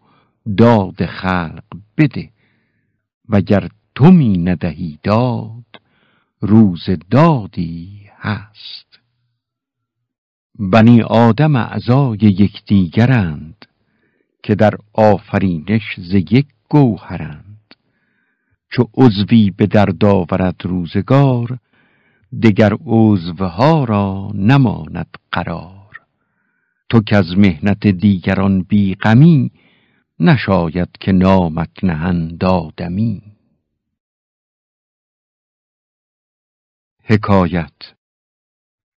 داد 0.57 1.07
خلق 1.07 1.65
بده 1.99 2.31
وگر 3.29 3.69
تو 3.95 4.11
می 4.11 4.39
ندهی 4.39 4.99
داد 5.03 5.81
روز 6.41 6.89
دادی 7.11 8.11
هست. 8.19 8.92
بنی 10.71 11.03
آدم 11.03 11.57
اعضای 11.57 12.19
یکدیگرند 12.21 13.67
که 14.43 14.55
در 14.55 14.75
آفرینش 14.93 15.83
ز 15.99 16.15
یک 16.15 16.47
گوهرند. 16.69 17.75
چو 18.71 18.89
عضوی 18.95 19.51
به 19.51 19.67
درد 19.67 20.05
آورد 20.05 20.57
روزگار 20.65 21.59
دگر 22.43 22.73
عضوها 22.87 23.85
را 23.85 24.31
نماند 24.35 25.17
قرار. 25.33 26.01
تو 26.89 27.01
که 27.01 27.17
از 27.17 27.39
مهنت 27.39 27.87
دیگران 27.87 28.63
بیغمی 28.63 29.51
نشاید 30.21 30.89
که 31.01 31.13
نامت 31.13 31.85
نهند 31.85 32.45
آدمی. 32.45 33.23
حکایت 37.05 37.73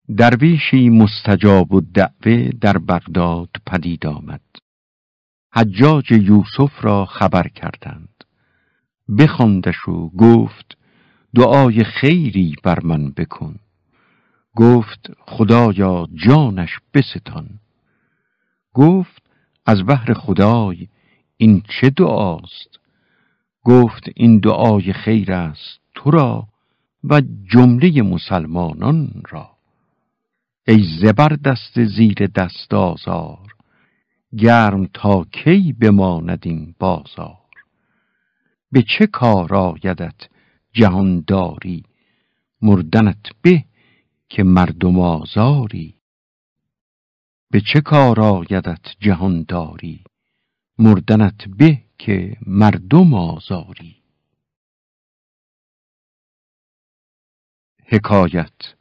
درویشی 0.08 0.90
مستجاب 0.90 1.72
و 1.72 1.80
دعوه 1.80 2.50
در 2.60 2.78
بغداد 2.78 3.48
پدید 3.66 4.06
آمد. 4.06 4.40
حجاج 5.54 6.12
یوسف 6.12 6.84
را 6.84 7.04
خبر 7.06 7.48
کردند. 7.48 8.24
بخواندش 9.18 9.88
و 9.88 10.08
گفت 10.08 10.78
دعای 11.34 11.84
خیری 11.84 12.56
بر 12.62 12.80
من 12.80 13.10
بکن. 13.10 13.56
گفت 14.56 15.10
خدایا 15.20 16.08
جانش 16.26 16.78
بستان. 16.94 17.48
گفت 18.74 19.22
از 19.66 19.86
بحر 19.86 20.12
خدای 20.12 20.88
این 21.36 21.62
چه 21.68 21.90
دعاست؟ 21.90 22.78
گفت 23.64 24.08
این 24.16 24.38
دعای 24.38 24.92
خیر 24.92 25.32
است 25.32 25.80
تو 25.94 26.10
را 26.10 26.48
و 27.04 27.22
جمله 27.52 28.02
مسلمانان 28.02 29.22
را. 29.30 29.53
ای 30.68 30.85
زبردست 31.00 31.85
زیر 31.85 32.27
دست 32.27 32.74
آزار 32.74 33.55
گرم 34.38 34.87
تا 34.87 35.24
کی 35.24 35.72
بماند 35.72 36.42
این 36.44 36.74
بازار؟ 36.79 37.50
به 38.72 38.83
چه 38.83 39.07
کار 39.07 39.55
آیدت 39.55 40.29
جهانداری؟ 40.72 41.83
مردنت 42.62 43.27
به 43.42 43.64
که 44.29 44.42
مردم 44.42 45.00
آزاری. 45.00 45.94
به 47.50 47.61
چه 47.61 47.81
کار 47.81 48.20
آیدت 48.20 48.85
جهانداری؟ 49.00 50.05
مردنت 50.79 51.48
به 51.48 51.83
که 51.98 52.37
مردم 52.46 53.14
آزاری. 53.14 53.96
حکایت 57.87 58.73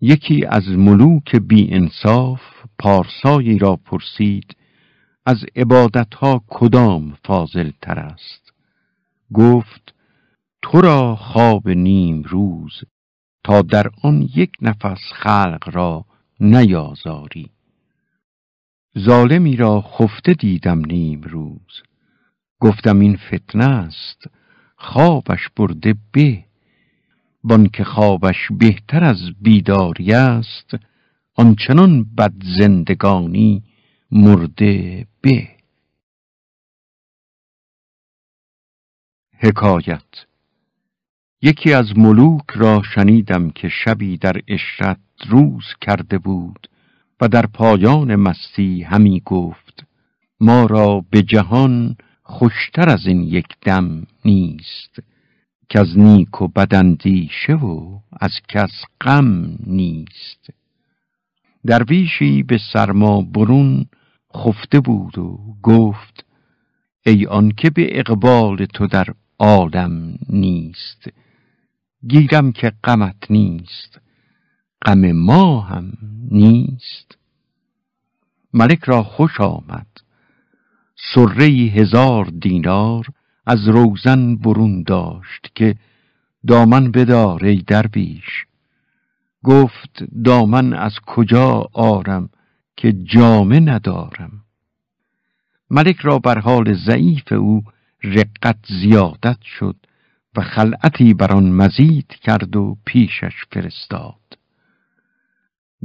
یکی 0.00 0.44
از 0.44 0.68
ملوک 0.68 1.36
بی 1.36 1.74
انصاف 1.74 2.40
پارسایی 2.78 3.58
را 3.58 3.76
پرسید 3.76 4.56
از 5.26 5.44
عبادتها 5.56 6.44
کدام 6.48 7.18
فاضل 7.24 7.70
تر 7.82 7.98
است؟ 7.98 8.52
گفت 9.34 9.94
تو 10.62 10.80
را 10.80 11.16
خواب 11.16 11.68
نیم 11.68 12.22
روز 12.22 12.72
تا 13.44 13.62
در 13.62 13.90
آن 14.02 14.28
یک 14.34 14.52
نفس 14.62 15.00
خلق 15.12 15.68
را 15.72 16.04
نیازاری. 16.40 17.50
ظالمی 18.98 19.56
را 19.56 19.80
خفته 19.80 20.34
دیدم 20.34 20.78
نیم 20.84 21.20
روز. 21.20 21.82
گفتم 22.60 23.00
این 23.00 23.16
فتنه 23.16 23.64
است 23.64 24.30
خوابش 24.76 25.48
برده 25.56 25.94
به. 26.12 26.44
بان 27.48 27.68
که 27.68 27.84
خوابش 27.84 28.48
بهتر 28.50 29.04
از 29.04 29.18
بیداری 29.40 30.12
است 30.12 30.74
آنچنان 31.34 32.04
بد 32.04 32.32
زندگانی 32.58 33.62
مرده 34.10 35.06
به. 35.20 35.48
حکایت 39.38 40.26
یکی 41.42 41.72
از 41.72 41.98
ملوک 41.98 42.50
را 42.54 42.82
شنیدم 42.94 43.50
که 43.50 43.68
شبی 43.68 44.16
در 44.16 44.40
اشرت 44.48 45.00
روز 45.28 45.64
کرده 45.80 46.18
بود 46.18 46.68
و 47.20 47.28
در 47.28 47.46
پایان 47.46 48.16
مستی 48.16 48.82
همی 48.82 49.22
گفت 49.24 49.86
ما 50.40 50.66
را 50.66 51.04
به 51.10 51.22
جهان 51.22 51.96
خوشتر 52.22 52.88
از 52.88 53.06
این 53.06 53.22
یک 53.22 53.46
دم 53.62 54.06
نیست. 54.24 55.02
که 55.68 55.80
از 55.80 55.98
نیک 55.98 56.42
و 56.42 56.48
بدندیشه 56.48 57.54
و 57.54 58.00
از 58.20 58.32
کس 58.48 58.70
غم 59.00 59.56
نیست. 59.66 60.50
درویشی 61.66 62.42
به 62.42 62.58
سرما 62.72 63.22
برون 63.22 63.86
خفته 64.36 64.80
بود 64.80 65.18
و 65.18 65.38
گفت 65.62 66.24
ای 67.06 67.26
آن 67.26 67.50
که 67.50 67.70
به 67.70 67.98
اقبال 67.98 68.64
تو 68.64 68.86
در 68.86 69.06
عالم 69.38 70.18
نیست 70.28 71.08
گیرم 72.08 72.52
که 72.52 72.72
غمت 72.84 73.30
نیست 73.30 74.00
غم 74.86 75.12
ما 75.12 75.60
هم 75.60 75.92
نیست. 76.30 77.18
ملک 78.54 78.84
را 78.84 79.02
خوش 79.02 79.40
آمد 79.40 79.86
سره 81.14 81.46
هزار 81.46 82.24
دینار 82.24 83.06
از 83.48 83.68
روزن 83.68 84.36
برون 84.36 84.82
داشت 84.82 85.50
که 85.54 85.74
دامن 86.46 86.90
بدار 86.90 87.44
ای 87.44 87.56
درویش. 87.56 88.46
گفت 89.44 90.04
دامن 90.24 90.72
از 90.72 90.92
کجا 91.06 91.68
آرم 91.72 92.30
که 92.76 92.92
جامه 92.92 93.60
ندارم. 93.60 94.32
ملک 95.70 95.96
را 95.96 96.18
بر 96.18 96.38
حال 96.38 96.74
ضعیف 96.86 97.32
او 97.32 97.62
رقت 98.04 98.58
زیادت 98.68 99.42
شد 99.42 99.76
و 100.36 100.40
خلعتی 100.40 101.14
بر 101.14 101.32
آن 101.32 101.52
مزید 101.52 102.08
کرد 102.08 102.56
و 102.56 102.76
پیشش 102.84 103.34
فرستاد. 103.52 104.38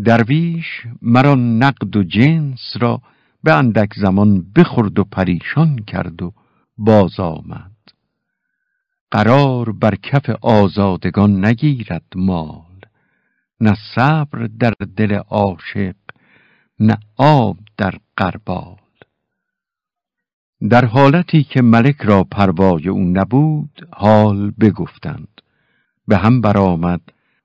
درویش 0.04 0.84
مرا 1.02 1.36
نقد 1.36 1.96
و 1.96 2.04
جنس 2.04 2.74
را 2.80 3.02
به 3.44 3.54
اندک 3.54 3.94
زمان 3.96 4.46
بخورد 4.56 5.00
و 5.00 5.04
پریشان 5.04 5.80
کرد 5.80 6.22
و 6.22 6.34
باز 6.78 7.20
آمد. 7.20 7.72
قرار 9.12 9.72
بر 9.72 9.96
کف 9.96 10.30
آزادگان 10.42 11.46
نگیرد 11.46 12.06
مال 12.16 12.80
نه 13.60 13.78
صبر 13.96 14.50
در 14.60 14.74
دل 14.98 15.14
عاشق 15.14 15.96
نه 16.80 16.98
آب 17.18 17.58
در 17.78 17.94
قربال. 18.18 18.78
در 20.70 20.86
حالتی 20.86 21.44
که 21.44 21.62
ملک 21.62 22.02
را 22.02 22.24
پروای 22.24 22.88
او 22.88 23.00
نبود 23.00 23.88
حال 23.94 24.52
بگفتند. 24.52 25.42
به 26.08 26.18
هم 26.18 26.42
برآمد 26.42 27.02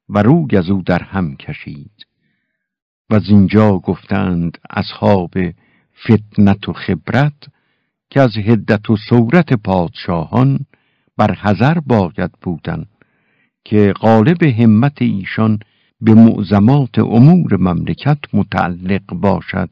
و 0.08 0.22
روی 0.22 0.56
از 0.56 0.70
او 0.70 0.82
در 0.82 1.02
هم 1.02 1.36
کشید. 1.36 2.06
و 3.10 3.20
اینجا 3.28 3.78
گفتند 3.78 4.58
اصحاب 4.70 5.34
فتنت 6.04 6.68
و 6.68 6.72
خبرت 6.72 7.48
که 8.11 8.20
از 8.20 8.36
هدت 8.36 8.90
و 8.90 8.96
صورت 8.96 9.52
پادشاهان 9.52 10.66
بر 11.16 11.34
حذر 11.34 11.78
باید 11.78 12.32
بودن 12.42 12.84
که 13.64 13.92
غالب 14.00 14.42
همت 14.42 15.02
ایشان 15.02 15.59
به 16.00 16.14
معظمات 16.14 16.98
امور 16.98 17.56
مملکت 17.56 18.18
متعلق 18.32 19.14
باشد 19.14 19.70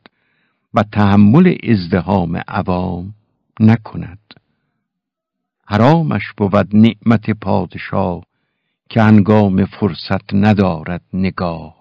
و 0.74 0.82
تحمل 0.82 1.57
ازدهام 1.68 2.43
عوام 2.49 3.14
نکند. 3.61 4.18
حرامش 5.66 6.22
بود 6.37 6.76
نعمت 6.76 7.30
پادشاه 7.30 8.22
که 8.89 9.03
انگام 9.03 9.64
فرصت 9.64 10.34
ندارد 10.34 11.03
نگاه. 11.12 11.76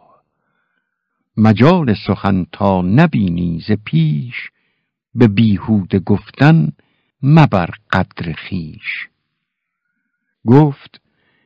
مجال 1.38 1.95
سخن 2.08 2.45
تا 2.51 2.82
نبینی 2.82 3.64
ز 3.68 3.72
پیش 3.72 4.36
به 5.16 5.28
بیهوده 5.28 5.99
گفتن 5.99 6.72
مبر 7.24 7.70
قدر 7.91 8.34
خیش. 8.34 9.07
گفت 10.47 11.01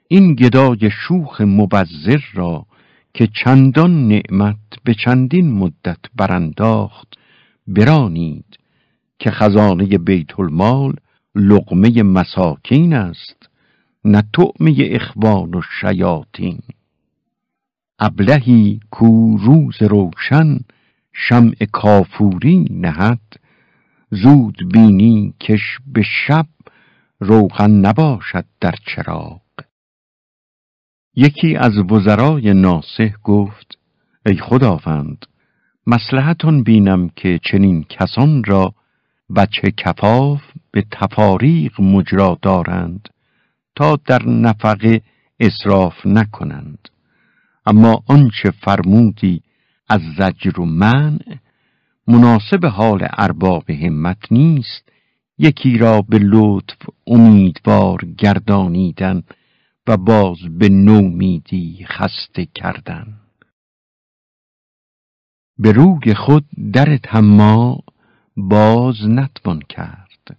این 0.07 0.33
گدای 0.33 0.91
شوخ 0.91 1.41
مبذر 1.41 2.21
را 2.33 2.65
که 3.13 3.27
چندان 3.43 4.07
نعمت 4.07 4.57
به 4.83 4.93
چندین 4.93 5.51
مدت 5.51 5.99
برانداخت 6.15 7.07
برانید 7.67 8.57
که 9.19 9.31
خزانه 9.31 9.85
بیت 9.85 10.39
المال 10.39 10.95
لقمه 11.35 12.03
مساکین 12.03 12.93
است 12.93 13.49
نه 14.05 14.23
طعمه 14.33 14.75
اخوان 14.79 15.55
و 15.55 15.61
شیاطین. 15.81 16.59
ابلهی 17.99 18.79
کو 18.91 19.37
روز 19.37 19.81
روشن 19.81 20.59
شمع 21.13 21.55
کافوری 21.71 22.65
نهد 22.69 23.21
زود 24.11 24.57
بینی 24.73 25.33
کش 25.39 25.77
به 25.87 26.01
شب 26.01 26.45
روغن 27.19 27.71
نباشد 27.71 28.45
در 28.61 28.75
چراغ. 28.85 29.41
یکی 31.15 31.55
از 31.55 31.77
وزرای 31.77 32.53
ناسه 32.53 33.13
گفت 33.23 33.77
ای 34.25 34.37
خداوند 34.37 35.25
مسلحتون 35.87 36.63
بینم 36.63 37.09
که 37.09 37.39
چنین 37.51 37.83
کسان 37.83 38.43
را 38.43 38.73
بچه 39.35 39.71
کفاف 39.77 40.41
به 40.71 40.85
تفاریق 40.91 41.81
مجرا 41.81 42.37
دارند 42.41 43.09
تا 43.75 43.99
در 44.05 44.25
نفقه 44.25 45.01
اصراف 45.39 46.05
نکنند. 46.05 46.89
اما 47.65 48.03
آنچه 48.07 48.51
فرمودی 48.51 49.41
از 49.89 50.01
زجر 50.17 50.59
و 50.59 50.65
منع 50.65 51.37
مناسب 52.09 52.65
حال 52.65 53.07
ارباب 53.17 53.69
همت 53.69 54.31
نیست. 54.31 54.89
یکی 55.37 55.77
را 55.77 56.01
به 56.01 56.19
لطف 56.21 56.77
امیدوار 57.07 58.05
گردانیدن 58.17 59.23
و 59.87 59.97
باز 59.97 60.37
به 60.59 60.69
نومیدی 60.69 61.85
خسته 61.85 62.45
کردن. 62.45 63.07
به 65.57 65.71
روگ 65.71 66.13
خود 66.13 66.45
در 66.73 66.97
تما 66.97 67.79
باز 68.37 68.95
نتوان 69.07 69.59
کرد. 69.59 70.37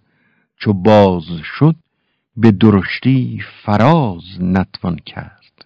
چو 0.59 0.73
باز 0.73 1.25
شد 1.43 1.75
به 2.37 2.51
درشتی 2.51 3.41
فراز 3.63 4.23
نتوان 4.39 4.95
کرد. 4.95 5.65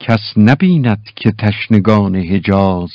کس 0.00 0.32
نبیند 0.36 1.04
که 1.16 1.32
تشنگان 1.38 2.16
حجاز 2.16 2.90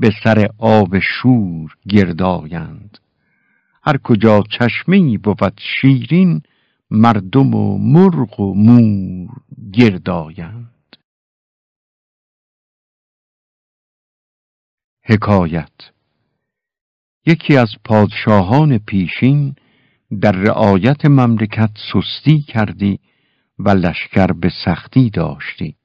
به 0.00 0.10
سر 0.24 0.48
آب 0.58 0.98
شور 0.98 1.76
گردایند 1.88 2.98
هر 3.82 3.96
کجا 3.96 4.42
چشمه 4.42 5.18
بود 5.18 5.60
شیرین 5.60 6.42
مردم 6.90 7.54
و 7.54 7.78
مرغ 7.78 8.40
و 8.40 8.54
مور 8.54 9.30
گردایند 9.72 10.96
حکایت 15.04 15.72
یکی 17.26 17.56
از 17.56 17.68
پادشاهان 17.84 18.78
پیشین 18.78 19.54
در 20.20 20.32
رعایت 20.32 21.04
مملکت 21.04 21.70
سستی 21.92 22.40
کردی 22.42 22.98
و 23.58 23.68
لشکر 23.70 24.26
به 24.26 24.52
سختی 24.64 25.10
داشتی. 25.10 25.76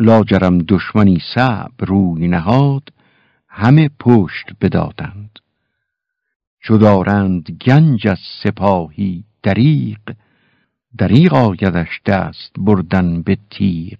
لاجرم 0.00 0.58
دشمنی 0.58 1.18
صعب 1.34 1.72
روی 1.78 2.28
نهاد 2.28 2.88
همه 3.54 3.90
پشت 4.00 4.46
بدادند. 4.60 5.38
چو 6.60 6.78
دارند 6.78 7.50
گنج 7.66 8.08
از 8.08 8.18
سپاهی 8.42 9.24
دریق 9.42 10.14
دریق 10.98 11.34
آیدش 11.34 12.00
دست 12.06 12.52
بردن 12.58 13.22
به 13.22 13.38
تیغ. 13.50 13.98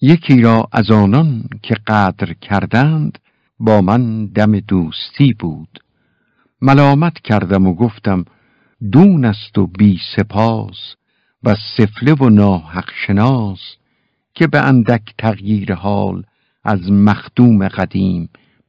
یکی 0.00 0.40
را 0.40 0.68
از 0.72 0.90
آنان 0.90 1.48
که 1.62 1.74
قدر 1.74 2.32
کردند 2.32 3.18
با 3.58 3.80
من 3.80 4.26
دم 4.26 4.60
دوستی 4.60 5.32
بود. 5.32 5.80
ملامت 6.62 7.18
کردم 7.18 7.66
و 7.66 7.74
گفتم 7.74 8.24
دون 8.92 9.24
است 9.24 9.58
و 9.58 9.66
بی 9.66 10.00
سپاس 10.16 10.94
و 11.42 11.56
سفله 11.76 12.14
و 12.14 12.28
ناحق 12.28 12.90
شناس 13.06 13.60
که 14.34 14.46
به 14.46 14.60
اندک 14.60 15.14
تغییر 15.18 15.74
حال 15.74 16.24
از 16.66 16.92
مخدوم 16.92 17.68
قدیم 17.68 18.28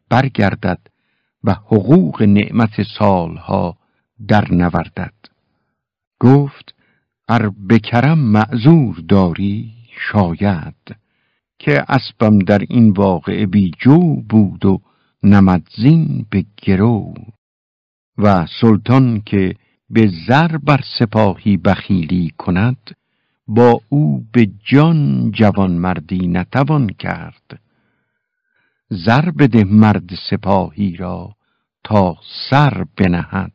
برگردد 0.09 0.79
و 1.43 1.53
حقوق 1.53 2.23
نعمت 2.23 2.83
سالها 2.99 3.77
در 4.27 4.53
نوردد. 4.53 5.13
گفت 6.19 6.75
ار 7.27 7.53
بکرم 7.69 8.19
معذور 8.19 9.03
داری؟ 9.07 9.73
شاید 10.11 10.95
که 11.59 11.85
اسبم 11.87 12.39
در 12.39 12.59
این 12.69 12.89
واقعه 12.91 13.45
بی 13.45 13.71
جو 13.79 14.21
بود 14.29 14.65
و 14.65 14.81
نمدزین 15.23 16.25
به 16.29 16.45
گرو. 16.57 17.13
و 18.17 18.45
سلطان 18.61 19.21
که 19.25 19.55
به 19.89 20.11
زر 20.27 20.57
بر 20.57 20.79
سپاهی 20.99 21.57
بخیلی 21.57 22.33
کند 22.37 22.95
با 23.47 23.81
او 23.89 24.25
به 24.31 24.49
جان 24.63 25.31
جوان 25.31 25.71
مردی 25.71 26.27
نتوان 26.27 26.89
کرد. 26.89 27.59
زر 28.89 29.31
بده 29.31 29.63
مرد 29.63 30.09
سپاهی 30.29 30.95
را 30.95 31.35
تا 31.83 32.17
سر 32.49 32.85
بنهد 32.97 33.53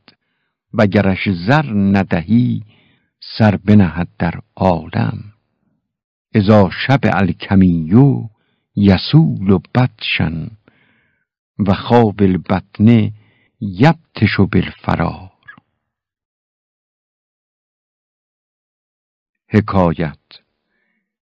و 0.74 0.87
گرش 0.87 1.28
زر 1.47 1.72
ندهی 1.74 2.62
سر 3.39 3.57
بنهد 3.57 4.09
در 4.18 4.41
عالم. 4.57 5.33
ازا 6.35 6.70
شب 6.87 7.01
الکمیو 7.05 8.28
یسول 8.76 9.51
و 9.51 9.59
بدشن 9.74 10.51
و 11.59 11.74
خواب 11.74 12.22
البطنه 12.22 13.12
یبتش 13.61 14.41
بالفرار. 14.53 15.30
حکایت 19.49 20.41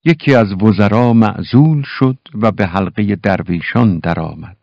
یکی 0.06 0.34
از 0.34 0.62
وزرا 0.62 1.12
معزول 1.12 1.82
شد 1.82 2.18
و 2.34 2.52
به 2.52 2.66
حلقه 2.66 3.16
درویشان 3.16 3.98
درآمد. 3.98 4.56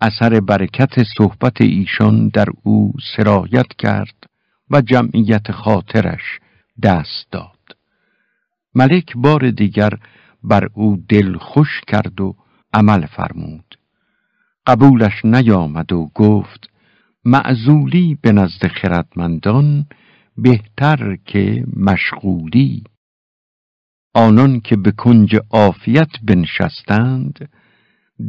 اثر 0.00 0.40
برکت 0.40 1.02
صحبت 1.18 1.60
ایشان 1.60 2.28
در 2.28 2.46
او 2.62 2.92
سرایت 3.16 3.68
کرد 3.78 4.26
و 4.70 4.80
جمعیت 4.80 5.52
خاطرش 5.52 6.22
دست 6.82 7.26
داد. 7.30 7.76
ملک 8.74 9.12
بار 9.16 9.50
دیگر 9.50 9.92
بر 10.42 10.68
او 10.74 11.04
دل 11.08 11.36
خوش 11.36 11.80
کرد 11.86 12.20
و 12.20 12.36
عمل 12.74 13.06
فرمود. 13.06 13.78
قبولش 14.66 15.24
نیامد 15.24 15.92
و 15.92 16.10
گفت 16.14 16.70
معزولی 17.24 18.18
به 18.22 18.32
نزد 18.32 18.66
خردمندان 18.66 19.86
بهتر 20.36 21.16
که 21.26 21.64
مشغولی 21.76 22.84
آنان 24.14 24.60
که 24.60 24.76
به 24.76 24.90
کنج 24.90 25.36
عافیت 25.50 26.10
بنشستند 26.22 27.48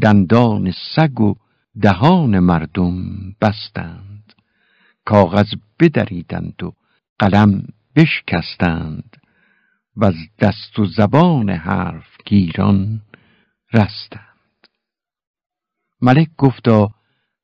دندان 0.02 0.74
سگ 0.96 1.22
و 1.22 1.36
دهان 1.82 2.40
مردم 2.40 2.96
بستند. 3.42 4.34
کاغذ 5.06 5.54
بدریدند 5.80 6.64
و 6.64 6.74
قلم 7.20 7.68
بشکستند 7.96 9.18
و 9.96 10.06
از 10.06 10.16
دست 10.40 10.80
و 10.80 10.86
زبان 10.86 11.50
حرف 11.50 12.18
گیران 12.26 13.02
رستند. 13.74 14.68
ملک 16.02 16.30
گفتا 16.38 16.90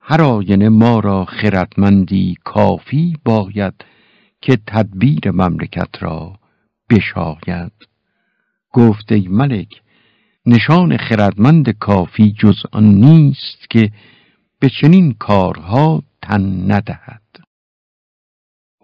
هر 0.02 0.22
آینه 0.22 0.70
ما 0.70 1.00
را 1.00 1.26
خردمندی 1.26 2.36
کافی 2.44 3.18
باید 3.26 3.74
که 4.42 4.60
تدبیر 4.68 5.32
مملکت 5.32 6.04
را 6.04 6.40
بشاید. 6.90 7.97
گفت 8.74 9.11
ای 9.11 9.28
ملک 9.28 9.82
نشان 10.45 10.97
خردمند 10.97 11.70
کافی 11.70 12.36
جز 12.39 12.55
آن 12.72 12.84
نیست 12.84 13.70
که 13.70 13.91
به 14.59 14.70
چنین 14.82 15.13
کارها 15.13 16.03
تن 16.22 16.72
ندهد. 16.72 17.22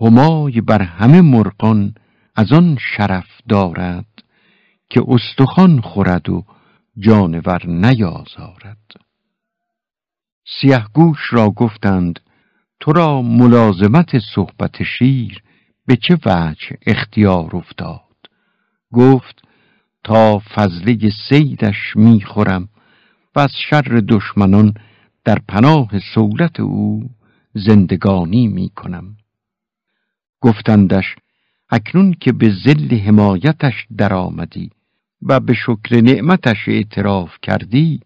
همای 0.02 0.62
بر 0.62 0.82
همه 0.82 1.22
مرقان 1.22 1.96
از 2.36 2.52
آن 2.52 2.78
شرف 2.98 3.28
دارد 3.50 4.24
که 4.90 5.04
استخوان 5.08 5.82
خورد 5.82 6.30
و 6.30 6.46
جانور 6.98 7.68
نیازارد. 7.68 8.78
سیهگوش 10.62 11.20
را 11.32 11.50
گفتند 11.50 12.20
تو 12.80 12.94
را 12.94 13.22
ملازمت 13.22 14.20
صحبت 14.36 14.84
شیر 14.84 15.44
به 15.86 15.96
چه 15.96 16.18
وجه 16.26 16.78
اختیار 16.88 17.56
افتاد؟ 17.56 18.02
گفت 18.94 19.43
تا 20.04 20.40
فضله 20.40 21.12
سیدش 21.30 21.96
می‌خورم 21.96 22.70
و 23.36 23.40
از 23.40 23.52
شر 23.70 24.04
دشمنان 24.10 24.74
در 25.26 25.40
پناه 25.48 26.00
سولت 26.14 26.60
او 26.60 27.10
زندگانی 27.54 28.48
می‌کنم. 28.48 29.18
گفتندش 30.42 31.16
اکنون 31.70 32.14
که 32.14 32.32
به 32.32 32.50
زل 32.66 32.96
حمایتش 32.98 33.88
درآمدی 33.98 34.70
و 35.22 35.40
به 35.40 35.54
شکر 35.54 36.02
نعمتش 36.02 36.58
اعتراف 36.68 37.32
کردی 37.42 38.00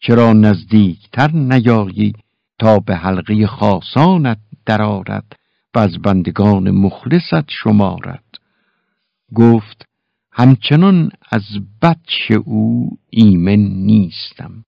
چرا 0.00 0.32
نزدیکتر 0.32 1.30
نیایی 1.32 2.12
تا 2.58 2.78
به 2.78 2.96
حلقه 2.96 3.46
خاصانت 3.46 4.38
درآرد 4.66 5.36
و 5.74 5.78
از 5.78 5.98
بندگان 6.02 6.70
مخلصت 6.70 7.50
شمارد؟ 7.50 8.24
گفت 9.34 9.86
همچنان 10.36 11.10
از 11.30 11.42
بچ 11.82 12.32
او 12.44 12.90
ایمن 13.10 13.60
نیستم. 13.60 14.64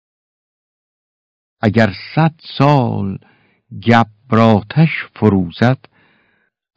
اگر 1.61 1.93
صد 2.14 2.35
سال 2.59 3.19
گبراتش 3.87 4.91
فروزد 5.14 5.79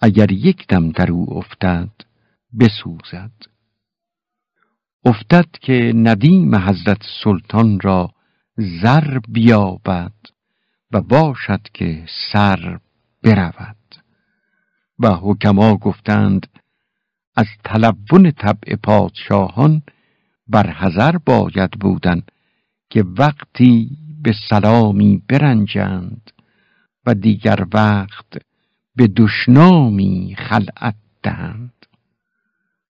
اگر 0.01 0.31
یک 0.31 0.67
دم 0.67 0.91
در 0.91 1.11
او 1.11 1.37
افتد 1.37 1.89
بسوزد. 2.59 3.31
افتد 5.05 5.49
که 5.61 5.93
ندیم 5.95 6.55
حضرت 6.55 7.01
سلطان 7.23 7.79
را 7.79 8.13
زر 8.57 9.19
بیابد 9.19 10.13
و 10.91 11.01
باشد 11.01 11.61
که 11.73 12.05
سر 12.31 12.79
برود. 13.23 13.75
و 14.99 15.09
حکما 15.09 15.77
گفتند 15.77 16.47
از 17.39 17.47
تلون 17.63 18.31
طبع 18.31 18.75
پادشاهان 18.75 19.81
بر 20.47 20.69
حذر 20.69 21.17
باید 21.17 21.71
بودن 21.71 22.21
که 22.89 23.03
وقتی 23.17 23.97
به 24.23 24.35
سلامی 24.49 25.23
برنجند 25.27 26.31
و 27.05 27.13
دیگر 27.13 27.65
وقت 27.73 28.41
به 28.95 29.07
دشنامی 29.07 30.35
خلعت 30.37 30.95
دهند 31.23 31.85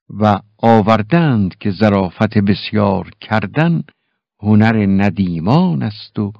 و 0.09 0.39
آوردند 0.57 1.57
که 1.57 1.71
زرافت 1.71 2.37
بسیار 2.37 3.09
کردن 3.21 3.83
هنر 4.39 4.85
ندیمان 5.03 5.83
است 5.83 6.19
و 6.19 6.33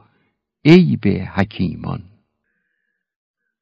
عیب 0.66 1.08
حکیمان. 1.08 2.04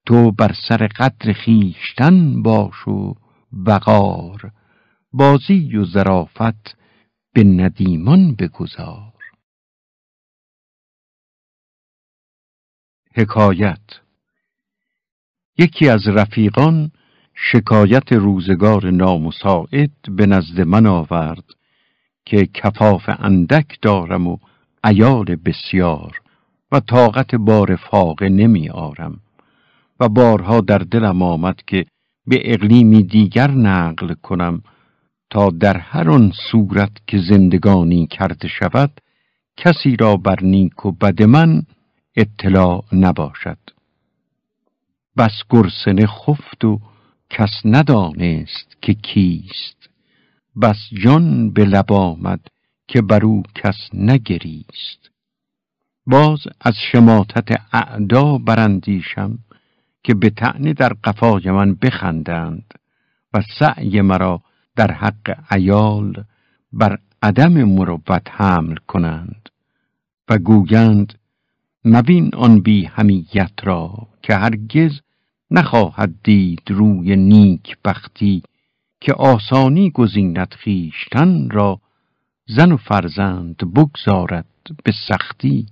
تو 0.05 0.31
بر 0.31 0.55
سر 0.67 0.87
قدر 0.87 1.33
خیشتن 1.33 2.41
باش 2.41 2.87
و 2.87 3.15
وقار 3.53 4.51
بازی 5.13 5.77
و 5.77 5.85
زرافت 5.85 6.77
به 7.33 7.43
ندیمان 7.43 8.35
بگذار. 8.35 9.13
حکایت 13.15 14.01
یکی 15.57 15.89
از 15.89 16.07
رفیقان 16.07 16.91
شکایت 17.35 18.13
روزگار 18.13 18.89
نامساعد 18.89 19.91
به 20.09 20.25
نزد 20.25 20.61
من 20.61 20.85
آورد 20.85 21.43
که 22.25 22.45
کفاف 22.45 23.09
اندک 23.19 23.77
دارم 23.81 24.27
و 24.27 24.37
ایال 24.83 25.35
بسیار 25.35 26.21
و 26.71 26.79
طاقت 26.79 27.35
بار 27.35 27.75
فاقه 27.75 28.29
نمی 28.29 28.69
آرم 28.69 29.19
و 29.99 30.09
بارها 30.09 30.61
در 30.61 30.77
دلم 30.77 31.21
آمد 31.21 31.61
که 31.67 31.85
به 32.27 32.53
اقلیمی 32.53 33.03
دیگر 33.03 33.51
نقل 33.51 34.13
کنم 34.13 34.63
تا 35.29 35.49
در 35.49 35.77
هر 35.77 36.09
آن 36.09 36.31
صورت 36.51 36.91
که 37.07 37.17
زندگانی 37.29 38.07
کرده 38.07 38.47
شود 38.47 39.01
کسی 39.57 39.95
را 39.95 40.17
بر 40.17 40.39
نیک 40.41 40.85
و 40.85 40.91
بد 40.91 41.23
من 41.23 41.63
اطلاع 42.15 42.83
نباشد. 42.91 43.57
بس 45.17 45.31
گرسنه 45.49 46.07
خفت 46.07 46.65
و 46.65 46.79
کس 47.29 47.61
ندانست 47.65 48.77
که 48.81 48.93
کیست. 48.93 49.89
بس 50.61 50.77
جان 51.03 51.49
به 51.49 51.65
لب 51.65 51.93
آمد 51.93 52.39
که 52.87 53.01
بر 53.01 53.25
او 53.25 53.43
کس 53.55 53.89
نگریست. 53.93 55.09
باز 56.07 56.39
از 56.61 56.73
شماتت 56.91 57.61
اعدا 57.73 58.37
برندیشم 58.37 59.39
که 60.07 60.13
به 60.13 60.29
تعنی 60.29 60.73
در 60.73 60.93
قفای 60.93 61.51
من 61.51 61.73
بخندند 61.73 62.73
و 63.33 63.41
سعی 63.59 64.01
مرا 64.01 64.41
در 64.75 64.91
حق 64.91 65.39
ایال 65.51 66.23
بر 66.73 66.99
عدم 67.21 67.63
مروت 67.63 68.31
حمل 68.31 68.75
کنند 68.75 69.49
و 70.29 70.37
گویند 70.37 71.13
مبین 71.85 72.35
آن 72.35 72.59
بی 72.59 72.85
همیت 72.85 73.51
را 73.63 74.07
که 74.21 74.35
هرگز 74.35 74.91
نخواهد 75.51 76.13
دید 76.23 76.63
روی 76.67 77.15
نیک 77.15 77.77
بختی 77.85 78.43
که 79.01 79.13
آسانی 79.13 79.91
گزیند 79.91 80.53
خیشتن 80.53 81.49
را 81.49 81.81
زن 82.45 82.71
و 82.71 82.77
فرزند 82.77 83.55
بگذارد 83.75 84.45
به 84.83 84.93
سختی 85.07 85.65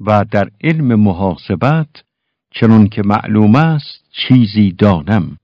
و 0.00 0.24
در 0.30 0.50
علم 0.60 0.94
محاسبت 0.94 2.04
چنون 2.54 2.86
که 2.88 3.02
معلوم 3.02 3.54
است 3.54 4.04
چیزی 4.10 4.72
دانم. 4.72 5.38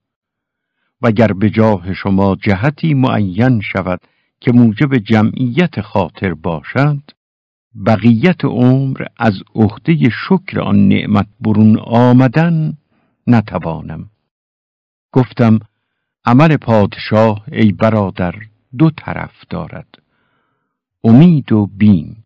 وگر 1.01 1.33
به 1.33 1.49
جاه 1.49 1.93
شما 1.93 2.35
جهتی 2.35 2.93
معین 2.93 3.61
شود 3.61 3.99
که 4.41 4.51
موجب 4.51 4.97
جمعیت 4.97 5.81
خاطر 5.81 6.33
باشد 6.33 7.01
بقیت 7.85 8.45
عمر 8.45 9.05
از 9.17 9.33
عهده 9.55 10.09
شکر 10.09 10.59
آن 10.59 10.87
نعمت 10.87 11.27
برون 11.39 11.79
آمدن 11.79 12.77
نتوانم. 13.27 14.09
گفتم 15.11 15.59
عمل 16.25 16.57
پادشاه 16.57 17.45
ای 17.51 17.71
برادر 17.71 18.35
دو 18.77 18.89
طرف 18.89 19.33
دارد. 19.49 19.87
امید 21.03 21.51
و 21.51 21.65
بیم 21.65 22.23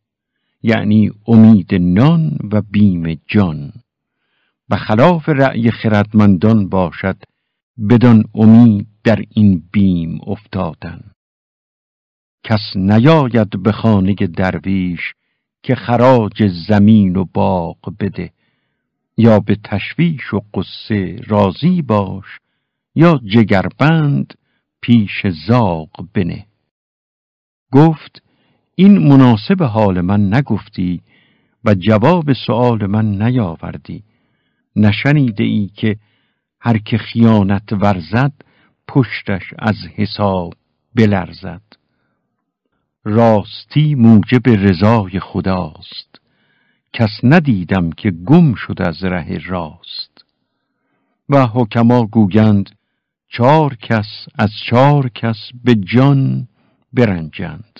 یعنی 0.63 1.11
امید 1.27 1.75
نان 1.75 2.38
و 2.51 2.61
بیم 2.61 3.21
جان. 3.27 3.82
و 4.70 4.76
خلاف 4.76 5.30
رأی 5.30 5.72
خردمندان 5.72 6.70
باشد 6.70 7.18
بدان 7.89 8.24
امید 8.36 8.88
در 9.03 9.24
این 9.30 9.64
بیم 9.72 10.20
افتادن. 10.28 11.01
کس 12.43 12.76
نیاید 12.76 13.64
به 13.64 13.72
خانه 13.72 14.14
درویش 14.14 15.14
که 15.64 15.76
خراج 15.76 16.47
زمین 16.68 17.16
و 17.16 17.26
باغ 17.34 17.93
بده. 17.99 18.32
یا 19.18 19.39
به 19.39 19.57
تشویش 19.64 20.34
و 20.34 20.41
قصه 20.53 21.22
راضی 21.28 21.82
باش 21.82 22.26
یا 22.95 23.20
جگربند 23.26 24.34
پیش 24.82 25.28
زاغ 25.47 26.07
بنه. 26.14 26.45
گفت 27.72 28.24
این 28.76 28.97
مناسب 28.97 29.64
حال 29.64 30.01
من 30.01 30.34
نگفتی 30.34 31.01
و 31.66 31.74
جواب 31.74 32.34
سؤال 32.47 32.86
من 32.86 33.22
نیاوردی. 33.22 34.03
نشنیده 34.76 35.43
ای 35.43 35.69
که 35.76 35.97
هر 36.59 36.78
که 36.78 36.97
خیانت 36.97 37.74
ورزد 37.74 38.34
پشتش 38.88 39.53
از 39.59 39.76
حساب 39.95 40.53
بلرزد. 40.95 41.61
راستی 43.03 43.95
موجب 43.95 44.49
رضای 44.49 45.19
خداست. 45.19 46.21
کس 46.93 47.19
ندیدم 47.24 47.91
که 47.91 48.11
گم 48.11 48.53
شد 48.53 48.82
از 48.82 49.03
ره 49.03 49.38
راست. 49.47 50.26
و 51.30 51.45
حکما 51.45 52.05
گویند 52.05 52.69
چار 53.30 53.76
کس 53.76 54.28
از 54.36 54.49
چار 54.69 55.09
کس 55.09 55.38
به 55.63 55.76
جان 55.76 56.47
برنجند. 56.93 57.80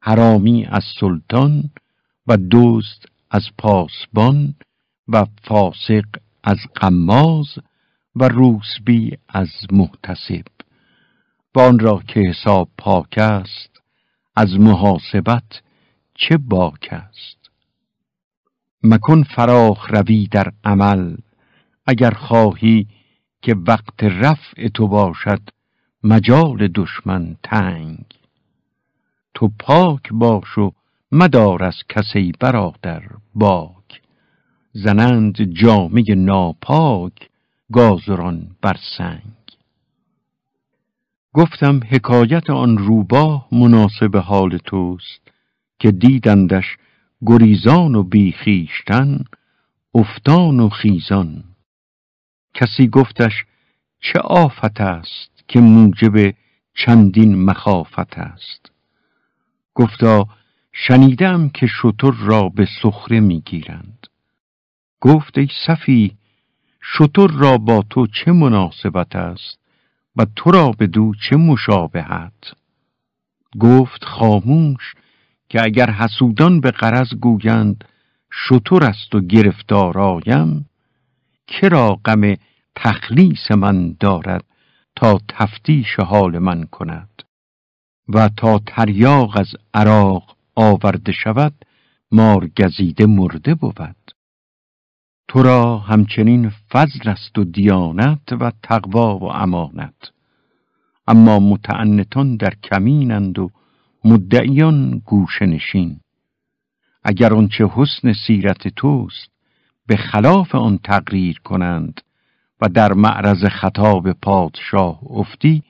حرامی 0.00 0.66
از 0.66 0.84
سلطان 1.00 1.70
و 2.26 2.36
دوست 2.36 3.06
از 3.30 3.42
پاسبان 3.58 4.54
و 5.08 5.26
فاسق 5.42 6.04
از 6.44 6.58
قماز 6.74 7.58
و 8.16 8.28
روسبی 8.28 9.18
از 9.28 9.50
محتسب. 9.72 10.44
و 11.54 11.60
آن 11.60 11.78
را 11.78 12.02
که 12.08 12.20
حساب 12.20 12.68
پاک 12.78 13.18
است 13.18 13.82
از 14.36 14.60
محاسبت 14.60 15.62
چه 16.14 16.36
باک 16.36 16.88
است؟ 16.90 17.50
مکن 18.82 19.22
فراخ 19.22 19.90
روی 19.90 20.26
در 20.26 20.52
عمل 20.64 21.16
اگر 21.86 22.10
خواهی 22.10 22.86
که 23.42 23.56
وقت 23.66 24.04
رفع 24.04 24.68
تو 24.68 24.88
باشد 24.88 25.40
مجال 26.04 26.68
دشمن 26.74 27.36
تنگ. 27.42 28.04
تو 29.34 29.52
پاک 29.58 30.08
باش 30.12 30.58
و 30.58 30.72
مدار 31.12 31.64
از 31.64 31.74
کسی 31.88 32.32
برادر 32.40 33.02
باک 33.34 33.77
زنند 34.84 35.42
جامعه 35.42 36.14
ناپاک 36.14 37.30
گازران 37.72 38.56
بر 38.62 38.76
سنگ. 38.98 39.22
گفتم 41.34 41.80
حکایت 41.88 42.50
آن 42.50 42.78
روباه 42.78 43.48
مناسب 43.52 44.16
حال 44.16 44.58
توست 44.58 45.30
که 45.78 45.90
دیدندش 45.90 46.76
گریزان 47.26 47.94
و 47.94 48.02
بیخیشتن 48.02 49.24
افتان 49.94 50.60
و 50.60 50.68
خیزان. 50.68 51.44
کسی 52.54 52.88
گفتش 52.88 53.44
چه 54.00 54.18
آفت 54.18 54.80
است 54.80 55.48
که 55.48 55.60
موجب 55.60 56.34
چندین 56.74 57.44
مخافت 57.44 58.18
است؟ 58.18 58.72
گفتا 59.74 60.28
شنیدم 60.72 61.48
که 61.48 61.66
شتر 61.66 62.12
را 62.20 62.48
به 62.48 62.68
سخره 62.82 63.20
می‌گیرند. 63.20 64.07
گفت 65.00 65.38
ای 65.38 65.48
صفی 65.66 66.16
شتر 66.82 67.26
را 67.26 67.58
با 67.58 67.84
تو 67.90 68.06
چه 68.06 68.32
مناسبت 68.32 69.16
است 69.16 69.58
و 70.16 70.26
تو 70.36 70.50
را 70.50 70.70
به 70.70 70.86
دو 70.86 71.12
چه 71.28 71.36
مشابهت؟ 71.36 72.52
گفت 73.60 74.04
خاموش 74.04 74.94
که 75.48 75.64
اگر 75.64 75.90
حسودان 75.90 76.60
به 76.60 76.70
قرض 76.70 77.14
گویند 77.14 77.84
شتر 78.32 78.84
است 78.84 79.14
و 79.14 79.20
گرفتار 79.20 79.98
آیم 79.98 80.66
کرا 81.46 81.94
غم 82.04 82.34
تخلیص 82.76 83.50
من 83.50 83.96
دارد 84.00 84.44
تا 84.96 85.20
تفتیش 85.28 86.00
حال 86.00 86.38
من 86.38 86.64
کند 86.64 87.22
و 88.08 88.28
تا 88.36 88.60
تریاق 88.66 89.36
از 89.36 89.48
عراق 89.74 90.36
آورده 90.56 91.12
شود 91.12 91.54
مار 92.12 92.48
گزیده 92.58 93.06
مرده 93.06 93.54
بود. 93.54 93.97
تو 95.28 95.42
را 95.42 95.78
همچنین 95.78 96.52
فضل 96.70 97.08
است 97.10 97.38
و 97.38 97.44
دیانت 97.44 98.32
و 98.32 98.52
تقوا 98.62 99.18
و 99.18 99.24
امانت. 99.24 100.12
اما 101.08 101.38
متعنتان 101.38 102.36
در 102.36 102.54
کمینند 102.62 103.38
و 103.38 103.50
مدعیان 104.04 105.02
گوشه 105.04 105.46
نشین. 105.46 106.00
اگر 107.04 107.34
آنچه 107.34 107.68
حسن 107.74 108.12
سیرت 108.26 108.68
توست 108.68 109.30
به 109.86 109.96
خلاف 109.96 110.54
آن 110.54 110.78
تقریر 110.78 111.40
کنند 111.44 112.00
و 112.60 112.68
در 112.68 112.92
معرض 112.92 113.44
خطاب 113.44 114.12
پادشاه 114.12 115.00
افتی 115.10 115.62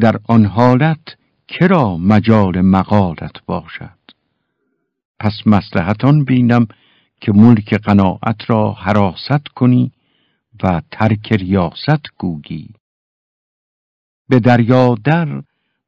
در 0.00 0.16
آن 0.28 0.44
حالت 0.44 1.16
کرا 1.48 1.96
مجال 1.96 2.60
مقالت 2.60 3.44
باشد. 3.46 3.98
پس 5.20 5.32
مصلحتان 5.46 6.24
بینم 6.24 6.66
که 7.24 7.32
ملک 7.32 7.74
قناعت 7.74 8.50
را 8.50 8.72
حراست 8.72 9.48
کنی 9.48 9.92
و 10.62 10.82
ترک 10.90 11.32
ریاست 11.32 12.02
گویی. 12.18 12.68
به 14.28 14.40
دریا 14.40 14.94
در 15.04 15.42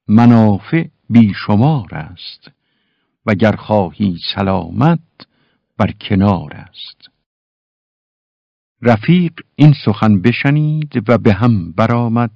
منافع 0.08 0.86
بیشمار 1.10 1.94
است 1.94 2.50
وگر 3.26 3.52
خواهی 3.56 4.18
سلامت 4.34 4.98
بر 5.78 5.90
کنار 5.90 6.52
است. 6.54 7.10
رفیق 8.82 9.32
این 9.56 9.74
سخن 9.84 10.20
بشنید 10.20 11.10
و 11.10 11.18
به 11.18 11.32
هم 11.32 11.72
برآمد 11.72 12.30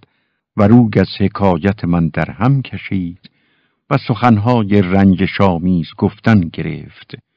و 0.56 0.62
روگ 0.62 0.98
از 0.98 1.08
حکایت 1.18 1.84
من 1.84 2.08
در 2.08 2.30
هم 2.30 2.62
کشید 2.62 3.30
و 3.90 3.98
سخنهای 4.08 4.82
رنج 4.82 5.24
شامیز 5.24 5.86
گفتن 5.98 6.40
گرفت. 6.40 7.29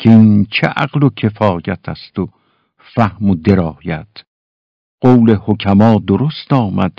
که 0.00 0.10
این 0.10 0.46
چه 0.50 0.66
عقل 0.66 1.02
و 1.02 1.10
کفایت 1.10 1.88
است 1.88 2.18
و 2.18 2.28
فهم 2.94 3.30
و 3.30 3.34
درایت؟ 3.34 4.08
قول 5.00 5.34
حکما 5.34 6.02
درست 6.06 6.52
آمد 6.52 6.92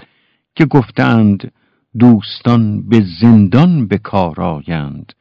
که 0.56 0.66
گفتند 0.66 1.52
دوستان 2.00 2.90
به 2.90 3.06
زندان 3.22 3.88
به 3.88 3.98
کار 3.98 4.42
آیند 4.42 5.14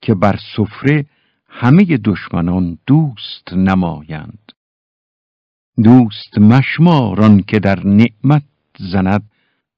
که 0.00 0.14
بر 0.14 0.38
سفره 0.56 1.06
همه 1.48 1.84
دشمنان 1.84 2.78
دوست 2.86 3.52
نمایند. 3.52 4.52
دوست 5.84 6.38
مشماران 6.38 7.42
که 7.42 7.58
در 7.58 7.86
نعمت 7.86 8.44
زند 8.78 9.30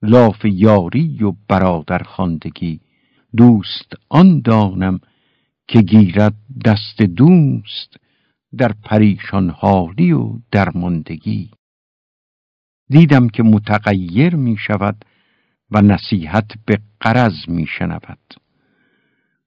لاف 0.02 0.44
یاری 0.44 1.24
و 1.24 1.32
برادر 1.48 1.98
خواندگی. 1.98 2.80
دوست 3.36 3.92
آن 4.08 4.40
دانم 4.40 5.00
که 5.68 5.82
گیرد 5.82 6.34
دست 6.64 7.02
دوست 7.02 7.96
در 8.56 8.72
پریشان 8.84 9.50
حالی 9.50 10.12
و 10.12 10.38
درماندگی. 10.50 11.50
دیدم 12.90 13.28
که 13.28 13.42
متغیر 13.42 14.36
می 14.36 14.56
شود 14.56 15.04
و 15.70 15.82
نصیحت 15.82 16.50
به 16.66 16.78
قرض 17.00 17.48
می 17.48 17.66
شنود 17.66 18.34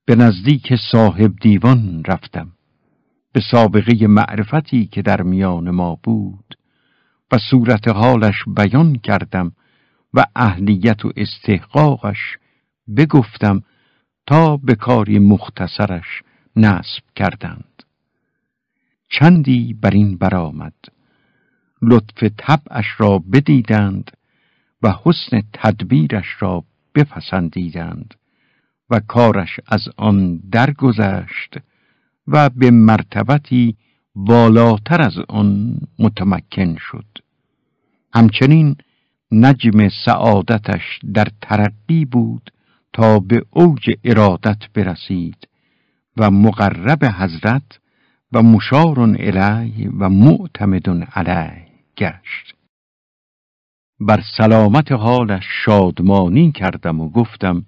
به 0.06 0.16
نزدیک 0.16 0.74
صاحب 0.92 1.36
دیوان 1.42 2.04
رفتم 2.08 2.52
به 3.34 3.42
سابقه 3.52 4.08
معرفتی 4.08 4.86
که 4.86 5.02
در 5.02 5.22
میان 5.22 5.70
ما 5.70 6.00
بود 6.04 6.58
و 7.32 7.38
صورت 7.38 7.88
حالش 7.88 8.44
بیان 8.48 8.96
کردم 8.96 9.52
و 10.14 10.26
اهلیت 10.36 11.06
و 11.06 11.12
استحقاقش 11.16 12.38
بگفتم 12.98 13.64
تا 14.28 14.58
به 14.58 14.76
کاری 14.76 15.20
مختصرش 15.20 16.24
نصب 16.56 17.04
کردند. 17.16 17.84
چندی 19.10 19.74
بر 19.74 19.90
این 19.90 20.18
برآمد. 20.18 20.74
لطف 21.82 22.24
طبعش 22.38 22.86
را 22.98 23.20
بدیدند 23.20 24.12
و 24.84 24.94
حسن 25.04 25.42
تدبیرش 25.54 26.26
را 26.40 26.64
بپسندیدند 26.96 28.14
و 28.90 29.00
کارش 29.00 29.60
از 29.68 29.90
آن 29.98 30.38
درگذشت 30.52 31.58
و 32.28 32.50
به 32.50 32.72
مرتبتی 32.72 33.76
بالاتر 34.16 35.02
از 35.02 35.18
آن 35.30 35.78
متمکن 36.00 36.76
شد. 36.80 37.06
همچنین 38.14 38.76
نجم 39.32 39.90
سعادتش 40.06 41.00
در 41.14 41.28
ترقی 41.42 42.06
بود 42.06 42.52
تا 42.94 43.20
به 43.20 43.46
اوج 43.50 43.90
ارادت 44.04 44.72
برسید 44.74 45.48
و 46.18 46.32
مقرب 46.32 47.06
حضرت 47.06 47.80
و 48.32 48.44
مشار 48.44 49.00
الی 49.00 49.88
و 49.88 50.10
معتمد 50.10 50.90
علیه 50.90 51.68
گشت. 51.98 52.56
بر 54.00 54.24
سلامت 54.38 54.92
حالش 54.92 55.44
شادمانی 55.66 56.52
کردم 56.52 57.02
و 57.02 57.10
گفتم 57.10 57.66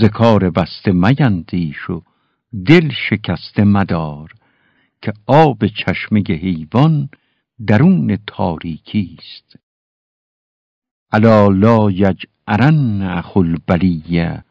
ذکار 0.00 0.50
بسته 0.50 0.92
میندیش 0.92 1.90
و 1.90 2.02
دل 2.66 2.90
شکسته 3.10 3.64
مدار 3.64 4.32
که 5.02 5.12
آب 5.26 5.66
چشمه 5.66 6.22
حیوان 6.28 7.08
درون 7.66 8.18
تاریکی 8.26 9.16
است. 9.18 9.58
الا 11.12 11.48
لا 11.48 11.90
یجعرن 12.48 13.02
اخو 13.02 13.38
البلیه 13.38 14.44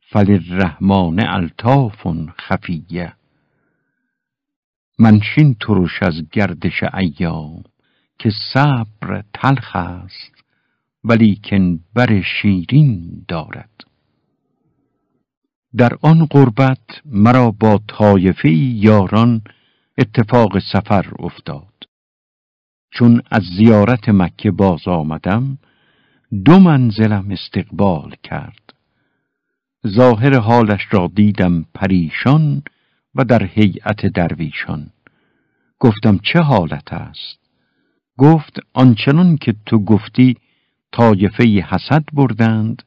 فللرحمن 0.00 1.20
الطاف 1.20 2.06
خفیه 2.40 3.12
منشین 4.98 5.56
ترش 5.60 6.02
از 6.02 6.14
گردش 6.32 6.82
ایام 6.94 7.64
که 8.18 8.30
صبر 8.52 9.24
تلخ 9.34 9.76
است 9.76 10.44
ولیکن 11.04 11.80
بر 11.94 12.22
شیرین 12.22 13.24
دارد. 13.28 13.70
در 15.76 15.92
آن 16.02 16.24
قربت 16.24 17.02
مرا 17.04 17.50
با 17.50 17.80
طایفه 17.88 18.50
یاران 18.50 19.42
اتفاق 19.98 20.58
سفر 20.72 21.06
افتاد. 21.18 21.74
چون 22.90 23.22
از 23.30 23.42
زیارت 23.56 24.08
مکه 24.08 24.50
باز 24.50 24.88
آمدم 24.88 25.58
دو 26.30 26.58
منزلم 26.58 27.30
استقبال 27.30 28.14
کرد. 28.22 28.74
ظاهر 29.86 30.38
حالش 30.38 30.80
را 30.90 31.10
دیدم 31.14 31.64
پریشان 31.74 32.62
و 33.14 33.24
در 33.24 33.44
هیئت 33.44 34.06
درویشان. 34.06 34.90
گفتم 35.78 36.18
چه 36.22 36.40
حالت 36.40 36.92
است؟ 36.92 37.38
گفت 38.18 38.58
آنچنان 38.72 39.36
که 39.36 39.54
تو 39.66 39.78
گفتی 39.78 40.36
طایفه 40.92 41.44
حسد 41.44 42.04
بردند 42.12 42.82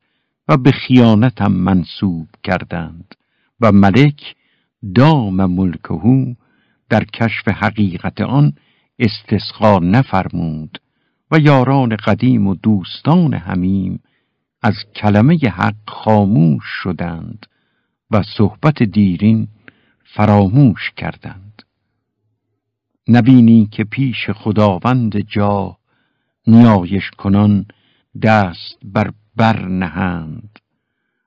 و 0.47 0.57
به 0.57 0.71
خیانتم 0.71 1.51
منصوب 1.51 2.27
کردند 2.43 3.15
و 3.61 3.71
ملک 3.71 4.35
دام 4.95 5.45
ملکهو 5.45 6.33
در 6.89 7.03
کشف 7.03 7.47
حقیقت 7.47 8.21
آن 8.21 8.53
استسقا 8.99 9.79
نفرمود 9.79 10.81
و 11.31 11.39
یاران 11.39 11.95
قدیم 11.95 12.47
و 12.47 12.55
دوستان 12.55 13.33
همیم 13.33 14.03
از 14.61 14.75
کلمه 14.95 15.37
حق 15.37 15.75
خاموش 15.87 16.63
شدند 16.65 17.45
و 18.11 18.23
صحبت 18.37 18.83
دیرین 18.83 19.47
فراموش 20.03 20.91
کردند. 20.97 21.63
نبینی 23.07 23.67
که 23.71 23.83
پیش 23.83 24.29
خداوند 24.29 25.19
جا 25.19 25.77
نیایش 26.47 27.11
کنان 27.11 27.65
دست 28.21 28.77
بر 28.83 29.11
بر 29.35 29.65
نهند. 29.65 30.59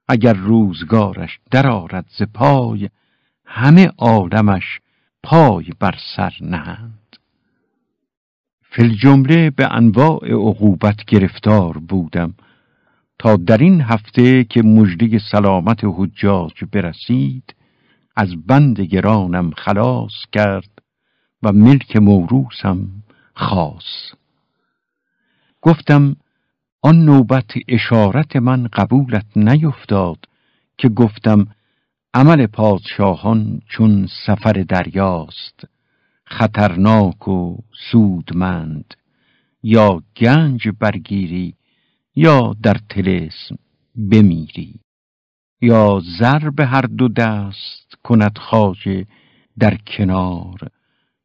اگر 0.09 0.33
روزگارش 0.33 1.41
درآرد 1.51 2.07
ز 2.19 2.23
پای 2.23 2.91
همه 3.45 3.87
عالمش 3.99 4.81
پای 5.23 5.73
بر 5.81 5.95
سر 6.17 6.33
نهند. 6.41 7.04
فل 8.77 8.89
جمله 8.89 9.51
به 9.51 9.75
انواع 9.75 10.31
عقوبت 10.31 11.05
گرفتار 11.07 11.79
بودم 11.79 12.35
تا 13.19 13.37
در 13.37 13.59
این 13.59 13.81
هفته 13.81 14.45
که 14.45 14.63
مژده 14.63 15.19
سلامت 15.33 15.81
حجاج 15.83 16.65
برسید 16.73 17.55
از 18.17 18.47
بند 18.47 18.81
گرانم 18.81 19.51
خلاص 19.51 20.13
کرد 20.33 20.71
و 21.43 21.53
ملک 21.53 21.97
موروسم 21.97 22.89
خاص. 23.35 24.13
گفتم 25.63 26.17
آن 26.83 27.05
نوبت 27.05 27.51
اشارت 27.69 28.37
من 28.37 28.67
قبولت 28.73 29.27
نیفتاد 29.37 30.19
که 30.79 30.89
گفتم 30.89 31.47
عمل 32.15 32.47
پادشاهان 32.47 33.61
چون 33.69 34.09
سفر 34.27 34.53
دریاست. 34.53 35.74
خطرناک 36.27 37.29
و 37.29 37.57
سودمند 37.91 38.95
یا 39.63 40.03
گنج 40.17 40.69
برگیری 40.69 41.55
یا 42.17 42.57
در 42.63 42.77
تلسم 42.89 43.59
بمیری 44.11 44.81
یا 45.61 46.03
زر 46.19 46.51
به 46.51 46.67
هر 46.67 46.81
دو 46.83 47.09
دست 47.09 47.95
کند 48.05 48.39
خواجه 48.39 49.07
در 49.59 49.77
کنار 49.77 50.59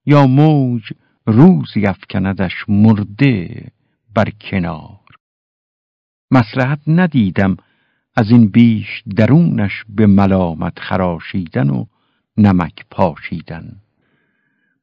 یا 0.05 0.27
موج 0.27 0.83
روزی 1.25 1.85
افکندش 1.85 2.53
مرده 2.67 3.71
بر 4.15 4.29
کنار. 4.29 4.99
مسلحت 6.31 6.79
ندیدم 6.87 7.57
از 8.15 8.31
این 8.31 8.47
بیش 8.47 9.03
درونش 9.15 9.83
به 9.89 10.07
ملامت 10.07 10.79
خراشیدن 10.79 11.69
و 11.69 11.85
نمک 12.37 12.85
پاشیدن. 12.91 13.81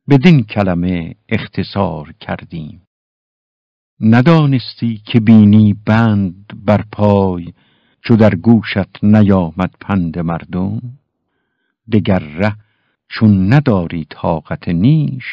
بدین 0.08 0.44
کلمه 0.44 1.14
اختصار 1.28 2.12
کردیم. 2.12 2.82
ندانستی 4.00 5.02
که 5.06 5.20
بینی 5.20 5.74
بند 5.86 6.64
بر 6.64 6.84
پای 6.92 7.52
چو 8.00 8.16
در 8.16 8.34
گوشت 8.34 9.04
نیامد 9.04 9.74
پند 9.80 10.18
مردم؟ 10.18 10.80
دگر 11.92 12.18
ره 12.18 12.56
چون 13.08 13.52
نداری 13.52 14.06
طاقت 14.10 14.68
نیش 14.68 15.24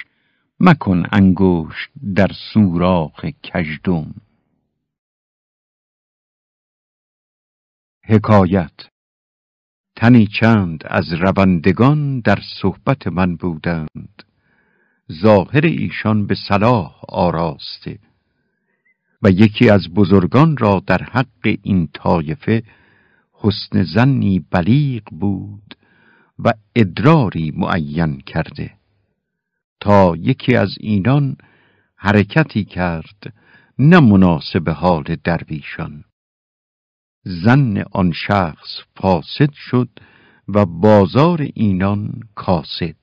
مکن 0.59 1.03
انگشت 1.11 1.89
در 2.15 2.31
سوراخ 2.53 3.25
کژدم. 3.43 4.13
حکایت 8.05 8.89
تنی 9.95 10.27
چند 10.27 10.83
از 10.85 11.13
روندگان 11.13 12.19
در 12.19 12.39
صحبت 12.61 13.07
من 13.07 13.35
بودند. 13.35 14.23
ظاهر 15.21 15.65
ایشان 15.65 16.27
به 16.27 16.35
صلاح 16.47 16.95
آراسته 17.09 17.99
و 19.23 19.29
یکی 19.29 19.69
از 19.69 19.89
بزرگان 19.89 20.57
را 20.57 20.83
در 20.87 21.03
حق 21.03 21.57
این 21.61 21.89
طایفه 21.93 22.63
حسن 23.33 23.83
زنی 23.83 24.45
بلیغ 24.51 25.03
بود 25.11 25.75
و 26.39 26.53
ادراری 26.75 27.53
معین 27.55 28.21
کرده 28.21 28.71
تا 29.79 30.15
یکی 30.15 30.55
از 30.55 30.75
اینان 30.79 31.37
حرکتی 31.95 32.63
کرد 32.63 33.33
نه 33.79 33.99
مناسب 33.99 34.69
حال 34.69 35.15
درویشان. 35.23 36.03
زن 37.23 37.83
آن 37.91 38.11
شخص 38.11 38.81
فاسد 38.95 39.51
شد 39.53 39.89
و 40.47 40.65
بازار 40.65 41.47
اینان 41.53 42.19
کاسد. 42.35 42.95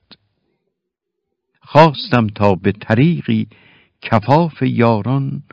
خواستم 1.71 2.27
تا 2.27 2.55
به 2.55 2.71
طریقی 2.71 3.47
کفاف 4.01 4.61
یاران 4.61 5.43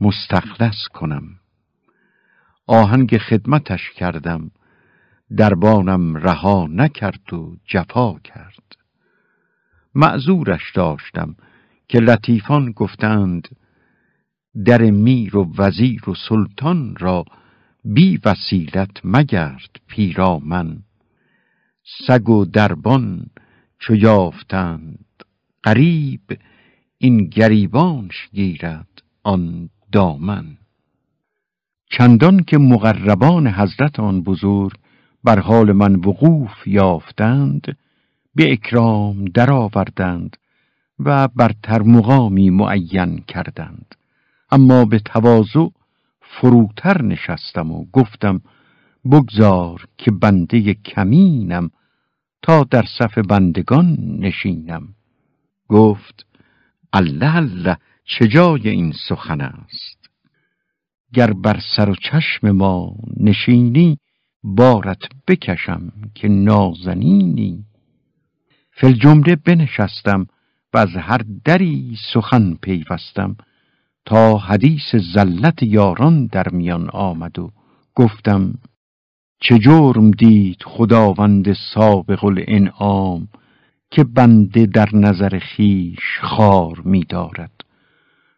مستخلص 0.00 0.88
کنم. 0.94 1.22
آهنگ 2.66 3.18
خدمتش 3.18 3.90
کردم. 3.90 4.50
دربانم 5.36 6.16
رها 6.16 6.66
نکرد 6.70 7.34
و 7.34 7.56
جفا 7.66 8.18
کرد. 8.18 8.76
معذورش 9.94 10.72
داشتم 10.74 11.36
که 11.88 12.00
لطیفان 12.00 12.72
گفتند 12.72 13.48
در 14.64 14.82
میر 14.82 15.36
و 15.36 15.52
وزیر 15.58 16.10
و 16.10 16.14
سلطان 16.28 16.96
را 16.96 17.24
بی 17.84 18.20
وسیلت 18.24 19.00
مگرد 19.04 19.70
پیرامن. 19.88 20.82
سگ 22.06 22.28
و 22.28 22.44
دربان 22.44 23.26
چو 23.78 23.94
یافتند 23.94 25.03
قریب 25.64 26.38
این 26.98 27.24
گریبانش 27.24 28.28
گیرد 28.32 29.02
آن 29.22 29.68
دامن. 29.92 30.56
چندان 31.90 32.42
که 32.42 32.58
مقربان 32.58 33.46
حضرت 33.46 34.00
آن 34.00 34.22
بزرگ 34.22 34.72
بر 35.24 35.38
حال 35.38 35.72
من 35.72 35.94
وقوف 35.94 36.66
یافتند 36.66 37.76
به 38.34 38.52
اکرام 38.52 39.24
درآوردند 39.24 40.36
و 40.98 41.28
بر 41.28 41.82
مقامی 41.82 42.50
معین 42.50 43.18
کردند. 43.18 43.94
اما 44.50 44.84
به 44.84 44.98
تواضع 44.98 45.68
فروتر 46.20 47.02
نشستم 47.02 47.70
و 47.70 47.86
گفتم 47.92 48.40
بگذار 49.04 49.86
که 49.98 50.10
بنده 50.10 50.74
کمینم 50.74 51.70
تا 52.42 52.64
در 52.64 52.84
صف 52.98 53.18
بندگان 53.18 53.96
نشینم. 54.18 54.94
گفت 55.74 56.26
الله 56.92 57.36
الله 57.36 57.76
چه 58.04 58.28
جای 58.28 58.68
این 58.68 58.92
سخن 59.08 59.40
است؟ 59.40 60.10
گر 61.12 61.32
بر 61.32 61.60
سر 61.76 61.90
و 61.90 61.94
چشم 61.94 62.50
ما 62.50 62.96
نشینی 63.16 63.98
بارت 64.44 65.02
بکشم 65.28 65.92
که 66.14 66.28
نازنینی. 66.28 67.64
فل 68.70 68.92
جمله 68.92 69.36
بنشستم 69.36 70.26
و 70.74 70.78
از 70.78 70.96
هر 70.96 71.20
دری 71.44 71.96
سخن 72.12 72.54
پیوستم. 72.54 73.36
تا 74.06 74.38
حدیث 74.38 74.94
زلت 75.14 75.62
یاران 75.62 76.26
در 76.26 76.48
میان 76.48 76.90
آمد 76.90 77.38
و 77.38 77.50
گفتم 77.94 78.54
چه 79.40 79.58
جرم 79.58 80.10
دید 80.10 80.62
خداوند 80.62 81.52
سابق 81.74 82.24
الانعام 82.24 83.28
که 83.90 84.04
بنده 84.04 84.66
در 84.66 84.88
نظر 84.92 85.38
خیش 85.38 86.20
خار 86.20 86.80
می 86.84 87.04
دارد. 87.04 87.64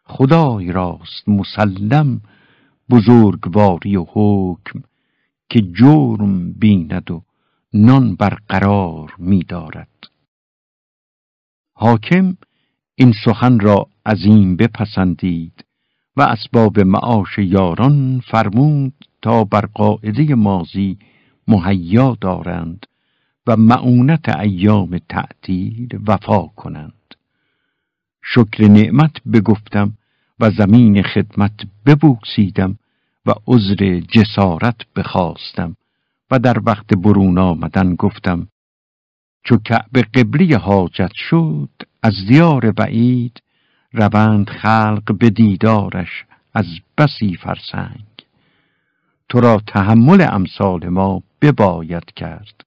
خدای 0.03 0.71
راست 0.71 1.29
مسلم 1.29 2.21
بزرگواری 2.89 3.95
و 3.95 4.05
حکم 4.09 4.83
که 5.49 5.61
جرم 5.61 6.53
بیند 6.53 7.11
و 7.11 7.23
نان 7.73 8.15
برقرار 8.15 9.15
می 9.17 9.43
دارد. 9.43 10.07
حاکم 11.73 12.37
این 12.95 13.13
سخن 13.25 13.59
را 13.59 13.87
عظیم 14.05 14.55
بپسندید 14.55 15.65
و 16.17 16.21
اسباب 16.21 16.79
معاش 16.79 17.37
یاران 17.37 18.21
فرمود 18.31 18.93
تا 19.21 19.43
بر 19.43 19.65
قاعده 19.65 20.35
مازی 20.35 20.97
مهیا 21.47 22.17
دارند 22.21 22.85
و 23.47 23.55
معونت 23.55 24.29
ایام 24.29 24.97
تعطیل 25.09 25.99
وفا 26.07 26.41
کنند. 26.47 26.93
شکر 28.23 28.67
نعمت 28.67 29.23
بگفتم 29.33 29.93
و 30.39 30.51
زمین 30.51 31.03
خدمت 31.03 31.59
ببوکسیدم 31.85 32.79
و 33.25 33.33
عذر 33.47 33.99
جسارت 33.99 34.75
بخواستم 34.95 35.75
و 36.31 36.39
در 36.39 36.57
وقت 36.65 36.93
برون 36.93 37.37
آمدن 37.37 37.95
گفتم 37.95 38.47
چو 39.43 39.57
کعب 39.57 39.97
قبلی 39.97 40.53
حاجت 40.53 41.11
شد 41.13 41.69
از 42.03 42.13
دیار 42.27 42.71
بعید 42.71 43.41
روند 43.93 44.49
خلق 44.49 45.17
به 45.19 45.29
دیدارش 45.29 46.25
از 46.53 46.65
بسی 46.97 47.35
فرسنگ. 47.35 48.05
تو 49.29 49.39
را 49.39 49.61
تحمل 49.67 50.27
امثال 50.29 50.89
ما 50.89 51.23
بباید 51.41 52.05
کرد. 52.15 52.66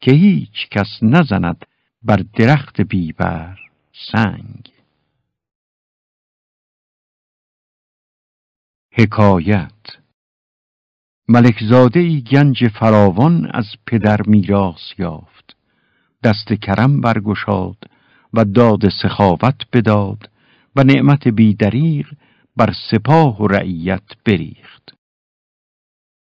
که 0.00 0.12
هیچ 0.12 0.68
کس 0.70 0.98
نزند 1.02 1.66
بر 2.02 2.24
درخت 2.34 2.80
بیبر 2.80 3.58
سنگ. 4.12 4.72
حکایت. 8.92 9.72
ملکزاده 11.28 12.00
ای 12.00 12.22
گنج 12.22 12.68
فراوان 12.68 13.50
از 13.54 13.66
پدر 13.86 14.22
میراث 14.22 14.98
یافت. 14.98 15.56
دست 16.24 16.52
کرم 16.52 17.00
برگشاد 17.00 17.76
و 18.34 18.44
داد 18.44 18.88
سخاوت 19.02 19.62
بداد 19.72 20.30
و 20.76 20.84
نعمت 20.84 21.28
بیدریغ 21.28 22.06
بر 22.56 22.74
سپاه 22.90 23.42
و 23.42 23.46
رعیت 23.46 24.02
بریخت. 24.26 24.99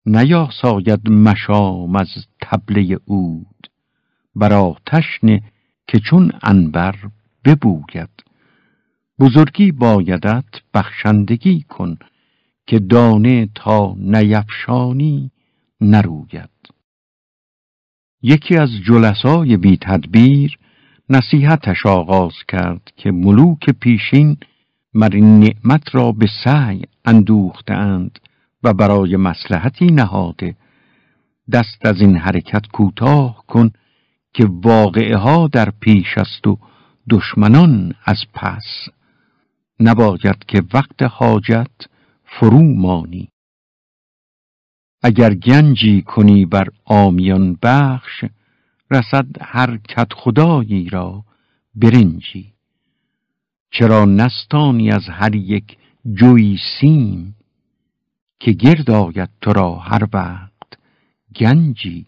نیاساید 0.06 1.10
مشام 1.10 1.96
از 1.96 2.08
تبله 2.42 3.00
اود 3.06 3.70
بر 4.36 4.54
آتش 4.54 5.20
که 5.88 6.00
چون 6.00 6.32
انبر 6.44 6.96
ببوید. 7.46 8.10
بزرگی 9.20 9.72
بایدت 9.72 10.46
بخشندگی 10.74 11.62
کن 11.62 11.98
که 12.68 12.80
دانه 12.80 13.50
تا 13.56 13.96
نیفشانی 13.98 15.32
نروید. 15.82 16.50
یکی 18.22 18.58
از 18.58 18.70
جلسای 18.88 19.58
بی 19.58 19.78
تدبیر 19.78 20.58
نصیحتش 21.10 21.86
آغاز 21.86 22.34
کرد 22.48 22.92
که 22.96 23.12
ملوک 23.12 23.70
پیشین 23.70 24.38
مر 24.94 25.10
این 25.14 25.40
نعمت 25.40 25.96
را 25.96 26.12
به 26.12 26.28
سعی 26.44 26.82
اندوختند 27.06 28.20
و 28.64 28.74
برای 28.74 29.16
مسلحتی 29.16 29.86
نهاده. 29.86 30.56
دست 31.52 31.86
از 31.86 32.02
این 32.02 32.18
حرکت 32.18 32.68
کوتاه 32.68 33.44
کن 33.48 33.72
که 34.34 34.48
واقعه 34.50 35.18
ها 35.18 35.48
در 35.48 35.70
پیش 35.80 36.18
است 36.18 36.48
و 36.48 36.58
دشمنان 37.10 37.94
از 38.06 38.18
پس. 38.34 38.88
نباید 39.80 40.46
که 40.48 40.64
وقت 40.74 41.04
حاجت 41.04 41.88
فرو 42.26 42.62
مانی. 42.62 43.30
اگر 45.04 45.34
گنجی 45.34 46.02
کنی 46.02 46.46
بر 46.46 46.68
آمیان 46.86 47.58
بخش 47.64 48.26
رسد 48.92 49.26
هر 49.42 49.78
کت 49.78 50.14
خدایی 50.14 50.90
را 50.90 51.24
برنجی. 51.76 52.54
چرا 53.72 54.06
نستانی 54.06 54.92
از 54.92 55.10
هر 55.10 55.36
یک 55.36 55.78
جوی 56.14 56.58
سیم؟ 56.80 57.36
که 58.44 58.52
گرد 58.52 58.92
آید 58.92 59.30
تو 59.42 59.54
را 59.54 59.76
هر 59.76 60.08
وقت 60.14 60.80
گنجی. 61.36 62.06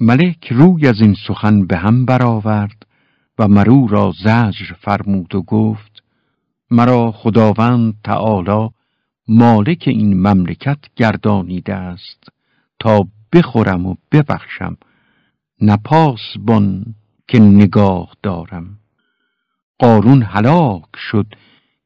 ملک 0.00 0.52
روی 0.52 0.88
از 0.88 1.00
این 1.00 1.16
سخن 1.28 1.66
به 1.66 1.76
هم 1.76 2.04
برآورد 2.04 2.86
و 3.38 3.48
مرو 3.48 3.86
را 3.86 4.12
زجر 4.22 4.74
فرمود 4.80 5.34
و 5.34 5.42
گفت 5.42 6.02
مرا 6.70 7.12
خداوند 7.12 7.94
تعالی 8.04 8.70
مالک 9.28 9.84
این 9.86 10.26
مملکت 10.26 10.78
گردانیده 10.96 11.74
است. 11.74 12.28
تا 12.80 13.08
بخورم 13.32 13.86
و 13.86 13.96
ببخشم 14.12 14.76
نپاس 15.60 16.36
بان 16.38 16.94
که 17.28 17.38
نگاه 17.38 18.12
دارم. 18.22 18.78
قارون 19.78 20.22
هلاک 20.22 20.96
شد 20.96 21.26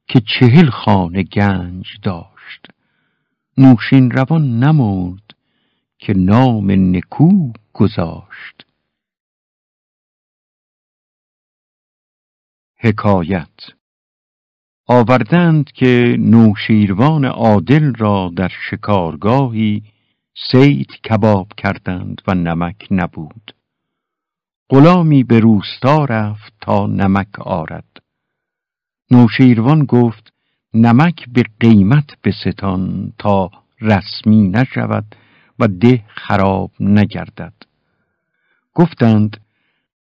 که 0.09 0.21
چهل 0.21 0.71
خانه 0.71 1.23
گنج 1.23 1.87
داشت 2.03 2.38
نوشین 3.59 4.11
روان 4.11 4.59
نمرد 4.59 5.35
که 5.99 6.15
نام 6.17 6.71
نکو 6.71 7.53
گذاشت. 7.73 8.67
حکایت 12.81 13.79
آوردند 14.87 15.73
که 15.73 16.17
نوشیروان 16.19 17.25
عادل 17.25 17.95
را 17.95 18.33
در 18.37 18.53
شکارگاهی 18.71 19.83
سید 20.51 20.91
کباب 20.91 21.53
کردند 21.57 22.23
و 22.27 22.35
نمک 22.35 22.89
نبود. 22.91 23.55
غلامی 24.71 25.25
به 25.25 25.41
روستا 25.41 26.05
رفت 26.05 26.53
تا 26.61 26.87
نمک 26.87 27.41
آرد. 27.41 28.03
نوشیروان 29.11 29.85
گفت 29.85 30.33
نمک 30.79 31.29
به 31.33 31.43
قیمت 31.61 32.23
بستان 32.25 33.13
تا 33.19 33.51
رسمی 33.81 34.49
نشود 34.49 35.15
و 35.59 35.69
ده 35.69 36.05
خراب 36.09 36.71
نگردد. 36.81 37.53
گفتند 38.75 39.37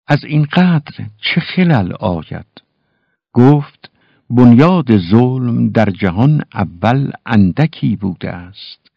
از 0.08 0.24
این 0.24 0.46
قدر 0.46 1.06
چه 1.22 1.42
خلل 1.42 1.94
آید؟ 2.00 2.62
گفت 3.34 3.92
بنیاد 4.30 4.98
ظلم 4.98 5.70
در 5.70 5.90
جهان 5.90 6.44
اول 6.54 7.12
اندکی 7.26 7.96
بوده 7.96 8.30
است. 8.30 8.92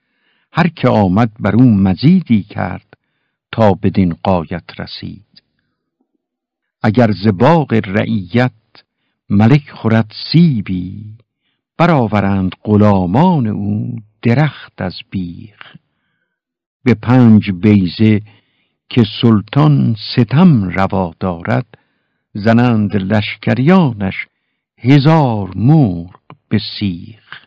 هر 0.52 0.68
که 0.68 0.88
آمد 0.88 1.30
بر 1.40 1.54
او 1.56 1.70
مزیدی 1.74 2.42
کرد 2.42 2.96
تا 3.52 3.74
بدین 3.74 4.16
قایت 4.22 4.80
رسید. 4.80 5.42
اگر 6.82 7.10
زباغ 7.24 7.80
رعیت 7.84 8.52
ملک 9.30 9.70
خورد 9.70 10.12
سیبی 10.32 11.04
برآورند 11.80 12.52
غلامان 12.64 13.46
او 13.46 13.96
درخت 14.22 14.82
از 14.82 14.94
بیخ. 15.10 15.76
به 16.84 16.94
پنج 16.94 17.50
بیزه 17.50 18.20
که 18.88 19.04
سلطان 19.22 19.96
ستم 20.14 20.64
روا 20.64 21.14
دارد 21.20 21.66
زنند 22.34 22.96
لشکریانش 22.96 24.26
هزار 24.78 25.52
مرغ 25.56 26.20
به 26.48 26.60
سیخ. 26.78 27.46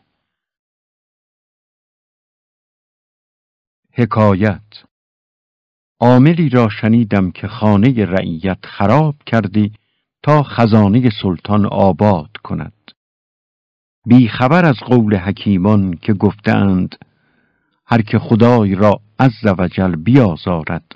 حکایت 3.92 4.84
عاملی 6.00 6.50
را 6.50 6.70
شنیدم 6.70 7.32
که 7.32 7.48
خانه 7.48 8.06
رعیت 8.06 8.66
خراب 8.66 9.16
کردی 9.26 9.72
تا 10.24 10.44
خزانه 10.44 11.10
سلطان 11.22 11.66
آباد 11.66 12.32
کند. 12.44 12.83
بی 14.06 14.28
خبر 14.28 14.66
از 14.66 14.76
قول 14.76 15.16
حکیمان 15.16 15.94
که 16.02 16.14
گفتند 16.14 16.96
هر 17.86 18.02
که 18.02 18.20
خدای 18.20 18.76
را 18.76 19.00
عز 19.20 19.46
وجل 19.58 19.96
بیازارد 19.96 20.96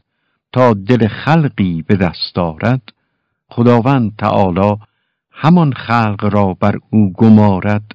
تا 0.52 0.74
دل 0.74 1.08
خلقی 1.08 1.82
به 1.82 1.96
دست 1.96 2.36
دارد 2.36 2.82
خداوند 3.50 4.16
تعالی 4.16 4.76
همان 5.32 5.74
خلق 5.74 6.30
را 6.34 6.54
بر 6.54 6.80
او 6.90 7.14
گمارد 7.14 7.92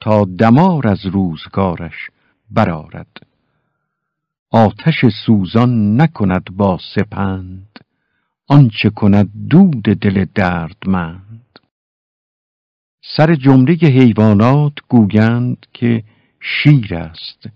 تا 0.00 0.24
دمار 0.38 0.88
از 0.88 1.06
روزگارش 1.06 2.10
برارد 2.50 3.26
آتش 4.50 5.04
سوزان 5.26 6.00
نکند 6.00 6.44
با 6.56 6.78
سپند 6.94 7.78
آنچه 8.48 8.90
کند 8.90 9.30
دود 9.50 9.82
دل 9.82 10.24
دردمند. 10.34 11.25
سر 13.14 13.34
جمله 13.34 13.74
حیوانات 13.74 14.72
گویند 14.88 15.66
که 15.72 16.04
شیر 16.40 16.94
است 16.94 17.48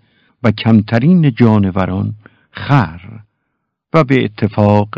و 0.42 0.50
کمترین 0.50 1.34
جانوران 1.34 2.14
خر 2.50 3.00
و 3.94 4.04
به 4.04 4.24
اتفاق 4.24 4.88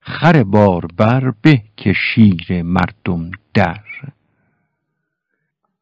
خر 0.00 0.42
باربر 0.42 1.32
به 1.42 1.62
که 1.76 1.92
شیر 1.92 2.62
مردم 2.62 3.30
در. 3.54 3.84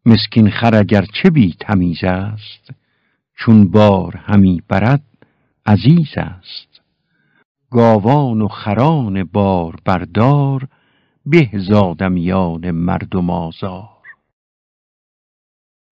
مسکین 0.07 0.51
خر 0.51 0.75
اگر 0.75 1.05
چه 1.23 1.31
بی 1.31 1.55
تمیز 1.61 2.05
است 2.05 2.71
چون 3.37 3.71
بار 3.71 4.17
همی 4.17 4.63
برد 4.69 5.05
عزیز 5.67 6.13
است. 6.17 6.81
گاوان 7.71 8.43
و 8.43 8.49
خران 8.49 9.25
بار 9.25 9.77
بردار 9.85 10.69
به 11.27 11.51
زادمیان 11.55 12.71
مردم 12.71 13.31
آزار. 13.31 13.98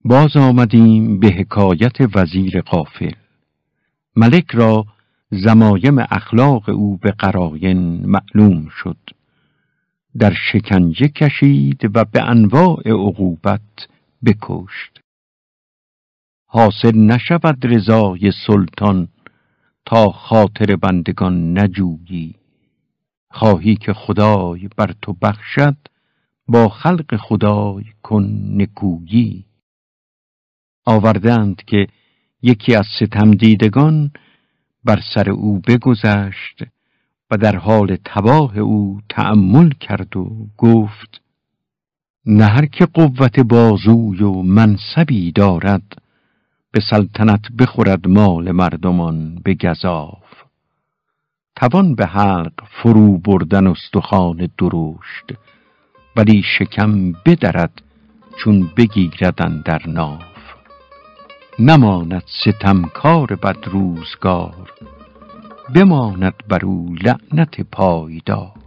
باز 0.09 0.37
آمدیم 0.37 1.21
به 1.21 1.27
حکایت 1.27 2.17
وزیر 2.17 2.61
قافل 2.61 3.13
ملک 4.17 4.51
را 4.51 4.87
زمایم 5.31 5.99
اخلاق 5.99 6.69
او 6.69 6.97
به 6.97 7.11
قراین 7.11 8.07
معلوم 8.07 8.69
شد. 8.69 8.97
در 10.19 10.33
شکنجه 10.53 11.09
کشید 11.09 11.91
و 11.95 12.05
به 12.05 12.23
انواع 12.23 12.83
عقوبت 12.87 13.89
بکشت. 14.25 15.01
حاصل 16.47 16.97
نشود 16.97 17.67
رضای 17.67 18.33
سلطان 18.47 19.09
تا 19.87 20.09
خاطر 20.09 20.77
بندگان 20.77 21.59
نجویی. 21.59 22.35
خواهی 23.31 23.77
که 23.77 23.93
خدای 23.93 24.69
بر 24.77 24.95
تو 25.03 25.13
بخشد 25.23 25.77
با 26.49 26.69
خلق 26.69 27.17
خدای 27.17 27.85
کن 28.03 28.25
نکویی. 28.53 29.46
آوردند 30.87 31.63
که 31.67 31.87
یکی 32.43 32.75
از 32.75 32.87
ستم 33.01 33.31
دیدگان 33.31 34.11
بر 34.85 35.01
سر 35.15 35.31
او 35.31 35.61
بگذشت 35.61 36.63
و 37.31 37.37
در 37.37 37.57
حال 37.57 37.97
تباه 38.05 38.59
او 38.59 39.01
تأمل 39.09 39.71
کرد 39.71 40.17
و 40.17 40.47
گفت 40.57 41.21
نه 42.27 42.45
هر 42.45 42.67
که 42.67 42.87
قوت 42.87 43.41
بازوی 43.41 44.23
و 44.23 44.33
منصبی 44.43 45.33
دارد 45.33 46.03
به 46.73 46.81
سلطنت 46.91 47.53
بخورد 47.59 48.09
مال 48.09 48.53
مردمان 48.53 49.35
به 49.45 49.55
گذاف 49.55 50.27
توان 51.57 51.95
به 51.95 52.07
حلق 52.07 52.53
فرو 52.83 53.19
بردن 53.19 53.67
استخوان 53.67 54.49
درشت 54.59 55.33
ولی 56.17 56.43
شکم 56.59 57.13
بدرد 57.13 57.83
چون 58.39 58.71
بگیردن 58.77 59.63
در 59.65 59.83
ناف. 59.87 60.36
نماند 61.59 62.23
ستمکار 62.27 63.27
بد 63.27 63.69
روزگار 63.69 64.73
بماند 65.75 66.35
بر 66.49 66.65
او 66.65 66.95
لعنت 67.03 67.61
پایدار. 67.61 68.66